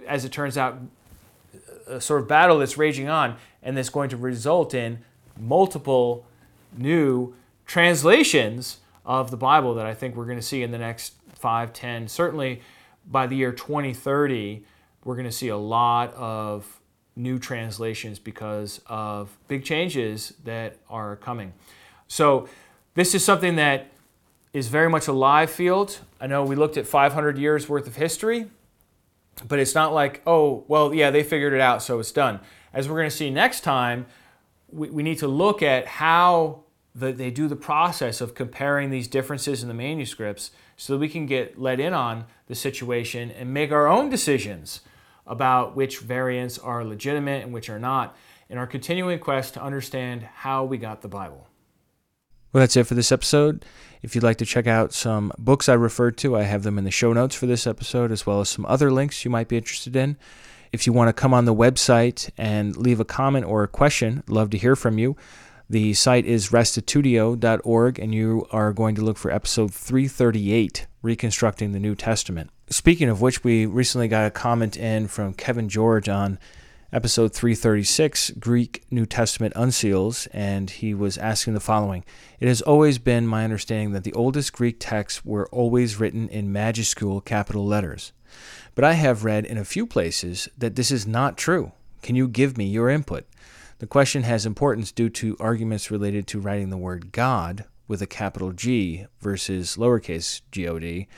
as 0.06 0.24
it 0.24 0.32
turns 0.32 0.58
out, 0.58 0.78
a 1.86 2.00
sort 2.00 2.20
of 2.20 2.28
battle 2.28 2.58
that's 2.58 2.76
raging 2.76 3.08
on 3.08 3.36
and 3.66 3.76
that's 3.76 3.90
going 3.90 4.08
to 4.08 4.16
result 4.16 4.72
in 4.72 5.00
multiple 5.38 6.24
new 6.78 7.34
translations 7.66 8.78
of 9.04 9.32
the 9.32 9.36
Bible 9.36 9.74
that 9.74 9.84
I 9.84 9.92
think 9.92 10.14
we're 10.14 10.24
going 10.24 10.38
to 10.38 10.42
see 10.42 10.62
in 10.62 10.70
the 10.70 10.78
next 10.78 11.14
five, 11.34 11.72
ten, 11.72 12.06
certainly 12.06 12.62
by 13.04 13.26
the 13.26 13.34
year 13.34 13.52
2030, 13.52 14.64
we're 15.04 15.16
going 15.16 15.26
to 15.26 15.32
see 15.32 15.48
a 15.48 15.56
lot 15.56 16.14
of 16.14 16.80
new 17.16 17.40
translations 17.40 18.20
because 18.20 18.80
of 18.86 19.36
big 19.48 19.64
changes 19.64 20.34
that 20.44 20.76
are 20.88 21.16
coming. 21.16 21.52
So, 22.08 22.48
this 22.94 23.14
is 23.14 23.24
something 23.24 23.56
that 23.56 23.88
is 24.52 24.68
very 24.68 24.88
much 24.88 25.06
a 25.08 25.12
live 25.12 25.50
field. 25.50 25.98
I 26.20 26.28
know 26.28 26.44
we 26.44 26.56
looked 26.56 26.76
at 26.76 26.86
500 26.86 27.36
years 27.36 27.68
worth 27.68 27.86
of 27.86 27.96
history, 27.96 28.46
but 29.46 29.58
it's 29.58 29.74
not 29.74 29.92
like, 29.92 30.22
oh, 30.26 30.64
well, 30.68 30.94
yeah, 30.94 31.10
they 31.10 31.22
figured 31.22 31.52
it 31.52 31.60
out, 31.60 31.82
so 31.82 31.98
it's 31.98 32.12
done 32.12 32.40
as 32.76 32.88
we're 32.88 32.96
going 32.96 33.10
to 33.10 33.16
see 33.16 33.30
next 33.30 33.62
time, 33.62 34.04
we, 34.68 34.90
we 34.90 35.02
need 35.02 35.18
to 35.18 35.26
look 35.26 35.62
at 35.62 35.86
how 35.86 36.64
the, 36.94 37.10
they 37.10 37.30
do 37.30 37.48
the 37.48 37.56
process 37.56 38.20
of 38.20 38.34
comparing 38.34 38.90
these 38.90 39.08
differences 39.08 39.62
in 39.62 39.68
the 39.68 39.74
manuscripts 39.74 40.50
so 40.76 40.92
that 40.92 40.98
we 40.98 41.08
can 41.08 41.24
get 41.24 41.58
let 41.58 41.80
in 41.80 41.94
on 41.94 42.26
the 42.48 42.54
situation 42.54 43.30
and 43.30 43.52
make 43.52 43.72
our 43.72 43.88
own 43.88 44.10
decisions 44.10 44.82
about 45.26 45.74
which 45.74 46.00
variants 46.00 46.58
are 46.58 46.84
legitimate 46.84 47.42
and 47.42 47.52
which 47.52 47.70
are 47.70 47.78
not 47.78 48.14
in 48.50 48.58
our 48.58 48.66
continuing 48.66 49.18
quest 49.18 49.54
to 49.54 49.62
understand 49.62 50.22
how 50.22 50.62
we 50.62 50.76
got 50.76 51.00
the 51.00 51.08
Bible. 51.08 51.48
Well, 52.52 52.60
that's 52.60 52.76
it 52.76 52.86
for 52.86 52.94
this 52.94 53.10
episode. 53.10 53.64
If 54.02 54.14
you'd 54.14 54.22
like 54.22 54.38
to 54.38 54.46
check 54.46 54.66
out 54.66 54.92
some 54.92 55.32
books 55.38 55.68
I 55.68 55.74
referred 55.74 56.18
to, 56.18 56.36
I 56.36 56.42
have 56.42 56.62
them 56.62 56.76
in 56.76 56.84
the 56.84 56.90
show 56.90 57.14
notes 57.14 57.34
for 57.34 57.46
this 57.46 57.66
episode, 57.66 58.12
as 58.12 58.26
well 58.26 58.40
as 58.40 58.50
some 58.50 58.66
other 58.66 58.90
links 58.90 59.24
you 59.24 59.30
might 59.30 59.48
be 59.48 59.56
interested 59.56 59.96
in. 59.96 60.18
If 60.76 60.86
you 60.86 60.92
want 60.92 61.08
to 61.08 61.14
come 61.14 61.32
on 61.32 61.46
the 61.46 61.54
website 61.54 62.28
and 62.36 62.76
leave 62.76 63.00
a 63.00 63.04
comment 63.06 63.46
or 63.46 63.62
a 63.62 63.66
question, 63.66 64.22
love 64.28 64.50
to 64.50 64.58
hear 64.58 64.76
from 64.76 64.98
you. 64.98 65.16
The 65.70 65.94
site 65.94 66.26
is 66.26 66.50
restitutio.org, 66.50 67.98
and 67.98 68.14
you 68.14 68.46
are 68.50 68.74
going 68.74 68.94
to 68.96 69.00
look 69.00 69.16
for 69.16 69.30
episode 69.30 69.72
338, 69.72 70.86
Reconstructing 71.00 71.72
the 71.72 71.80
New 71.80 71.94
Testament. 71.94 72.50
Speaking 72.68 73.08
of 73.08 73.22
which, 73.22 73.42
we 73.42 73.64
recently 73.64 74.06
got 74.06 74.26
a 74.26 74.30
comment 74.30 74.76
in 74.76 75.08
from 75.08 75.32
Kevin 75.32 75.70
George 75.70 76.10
on 76.10 76.38
episode 76.92 77.32
336, 77.32 78.32
Greek 78.38 78.84
New 78.90 79.06
Testament 79.06 79.54
Uncials, 79.54 80.28
and 80.30 80.68
he 80.68 80.92
was 80.92 81.16
asking 81.16 81.54
the 81.54 81.60
following 81.60 82.04
It 82.38 82.48
has 82.48 82.60
always 82.60 82.98
been 82.98 83.26
my 83.26 83.44
understanding 83.44 83.92
that 83.92 84.04
the 84.04 84.12
oldest 84.12 84.52
Greek 84.52 84.76
texts 84.78 85.24
were 85.24 85.48
always 85.48 85.98
written 85.98 86.28
in 86.28 86.52
majuscule 86.52 87.24
capital 87.24 87.64
letters. 87.64 88.12
But 88.74 88.84
I 88.84 88.94
have 88.94 89.24
read 89.24 89.44
in 89.44 89.58
a 89.58 89.64
few 89.64 89.86
places 89.86 90.48
that 90.56 90.76
this 90.76 90.90
is 90.90 91.06
not 91.06 91.36
true. 91.36 91.72
Can 92.02 92.16
you 92.16 92.28
give 92.28 92.56
me 92.56 92.66
your 92.66 92.88
input? 92.88 93.26
The 93.78 93.86
question 93.86 94.22
has 94.22 94.46
importance 94.46 94.92
due 94.92 95.10
to 95.10 95.36
arguments 95.38 95.90
related 95.90 96.26
to 96.28 96.40
writing 96.40 96.70
the 96.70 96.76
word 96.76 97.12
God 97.12 97.64
with 97.88 98.02
a 98.02 98.06
capital 98.06 98.52
G 98.52 99.06
versus 99.20 99.76
lowercase 99.76 100.40
god. 100.50 101.08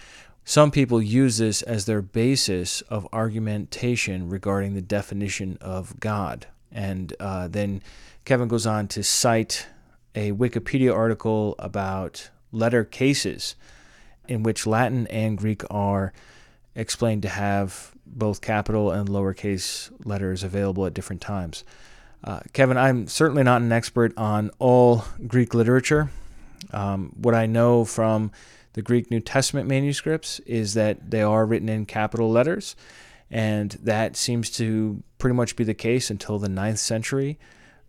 Some 0.45 0.71
people 0.71 1.03
use 1.03 1.39
this 1.39 1.63
as 1.63 1.85
their 1.85 2.01
basis 2.01 2.81
of 2.83 3.07
argumentation 3.13 4.31
regarding 4.31 4.75
the 4.75 4.81
definition 4.81 5.59
of 5.61 6.01
God. 6.01 6.47
And 6.73 7.15
uh, 7.21 7.49
then 7.49 7.83
Kevin 8.25 8.49
goes 8.49 8.67
on 8.67 8.89
to 8.89 9.03
cite 9.03 9.67
a 10.15 10.33
Wikipedia 10.33 10.95
article 10.95 11.55
about 11.59 12.31
letter 12.51 12.83
cases 12.83 13.57
in 14.27 14.43
which 14.43 14.67
Latin 14.67 15.07
and 15.09 15.39
Greek 15.39 15.63
are 15.71 16.13
explained 16.79 17.23
to 17.23 17.29
have 17.29 17.93
both 18.07 18.41
capital 18.41 18.91
and 18.91 19.09
lowercase 19.09 19.91
letters 20.07 20.43
available 20.43 20.87
at 20.87 20.95
different 20.95 21.21
times. 21.21 21.65
Uh, 22.23 22.41
Kevin, 22.53 22.77
I'm 22.77 23.09
certainly 23.09 23.43
not 23.43 23.61
an 23.63 23.73
expert 23.73 24.13
on 24.17 24.51
all 24.59 25.05
Greek 25.27 25.55
literature. 25.55 26.11
Um, 26.73 27.13
what 27.17 27.35
I 27.35 27.47
know 27.47 27.85
from 27.85 28.31
the 28.73 28.83
Greek 28.83 29.11
New 29.11 29.21
Testament 29.21 29.69
manuscripts 29.69 30.39
is 30.41 30.75
that 30.75 31.11
they 31.11 31.23
are 31.23 31.45
written 31.45 31.69
in 31.69 31.85
capital 31.85 32.31
letters, 32.31 32.77
and 33.31 33.73
that 33.83 34.17
seems 34.17 34.51
to 34.53 35.03
pretty 35.19 35.35
much 35.35 35.57
be 35.57 35.65
the 35.65 35.75
case 35.75 36.11
until 36.11 36.39
the 36.39 36.49
ninth 36.49 36.79
century. 36.79 37.39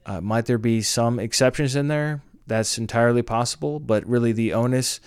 Uh, 0.06 0.19
might 0.19 0.45
there 0.47 0.58
be 0.58 0.82
some 0.82 1.19
exceptions 1.19 1.75
in 1.75 1.88
there? 1.88 2.21
That's 2.47 2.80
entirely 2.80 3.21
possible, 3.21 3.80
but 3.80 4.08
really 4.08 4.32
the 4.32 4.54
onus 4.54 4.99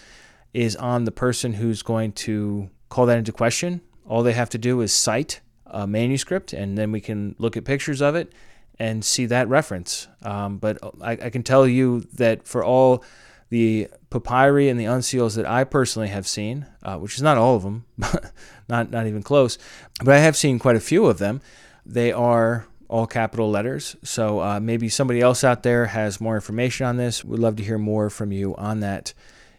is 0.55 0.77
on 0.77 1.05
the 1.05 1.11
person 1.13 1.55
who's 1.55 1.83
going 1.83 2.13
to 2.13 2.71
call 2.93 3.07
that 3.07 3.19
into 3.19 3.33
question. 3.33 3.81
All 4.07 4.23
they 4.23 4.35
have 4.35 4.51
to 4.51 4.59
do 4.59 4.83
is 4.83 4.93
cite 4.93 5.41
a 5.67 5.87
manuscript, 5.87 6.53
and 6.53 6.77
then 6.77 6.93
we 6.93 7.01
can 7.01 7.35
look 7.39 7.57
at 7.57 7.65
pictures 7.65 8.03
of 8.03 8.15
it 8.15 8.33
and 8.79 9.03
see 9.05 9.25
that 9.27 9.49
reference. 9.49 10.09
Um, 10.23 10.59
but 10.59 10.79
I, 11.01 11.13
I, 11.13 11.31
can 11.31 11.43
tell 11.43 11.67
you 11.67 12.01
that 12.15 12.47
for 12.47 12.63
all 12.63 13.03
the 13.49 13.89
papyri 14.11 14.69
and 14.69 14.79
the 14.79 14.85
uncials 14.85 15.37
that 15.37 15.47
I 15.47 15.65
personally 15.65 16.09
have 16.09 16.27
seen, 16.27 16.67
uh, 16.83 16.99
which 16.99 17.15
is 17.15 17.23
not 17.23 17.39
all 17.39 17.57
of 17.57 17.63
them, 17.63 17.87
not 18.69 18.91
not 18.91 19.07
even 19.07 19.23
close, 19.23 19.57
but 20.05 20.15
I 20.15 20.19
have 20.19 20.37
seen 20.37 20.59
quite 20.59 20.77
a 20.77 20.81
few 20.81 21.07
of 21.07 21.19
them. 21.19 21.41
They 21.87 22.13
are 22.13 22.67
all 22.89 23.07
capital 23.07 23.51
letters. 23.51 23.97
So 24.03 24.41
uh, 24.41 24.61
maybe 24.61 24.91
somebody 24.91 25.23
else 25.23 25.45
out 25.45 25.63
there 25.63 25.87
has 25.87 26.21
more 26.21 26.35
information 26.35 26.87
on 26.87 26.99
this. 26.99 27.25
We'd 27.25 27.41
love 27.41 27.57
to 27.57 27.65
hear 27.65 27.79
more 27.79 28.11
from 28.11 28.33
you 28.33 28.55
on 28.57 28.81
that. 28.81 29.15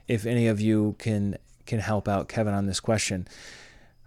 If 0.08 0.28
any 0.28 0.48
of 0.48 0.62
you 0.62 0.96
can 1.00 1.38
can 1.66 1.80
help 1.80 2.08
out 2.08 2.28
Kevin 2.28 2.54
on 2.54 2.66
this 2.66 2.80
question. 2.80 3.28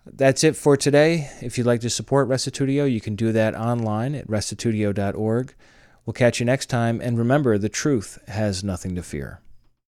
That's 0.07 0.45
it 0.45 0.57
for 0.57 0.77
today. 0.77 1.31
If 1.41 1.59
you'd 1.59 1.67
like 1.67 1.81
to 1.81 1.91
support 1.91 2.29
Restitutio, 2.29 2.91
you 2.91 3.01
can 3.01 3.17
do 3.17 3.33
that 3.33 3.55
online 3.55 4.15
at 4.15 4.29
restitutio.org. 4.29 5.55
We'll 6.05 6.15
catch 6.15 6.39
you 6.39 6.47
next 6.47 6.67
time, 6.67 7.01
and 7.01 7.19
remember 7.19 7.59
the 7.59 7.69
truth 7.69 8.19
has 8.29 8.63
nothing 8.63 8.95
to 8.95 9.03
fear. 9.03 9.41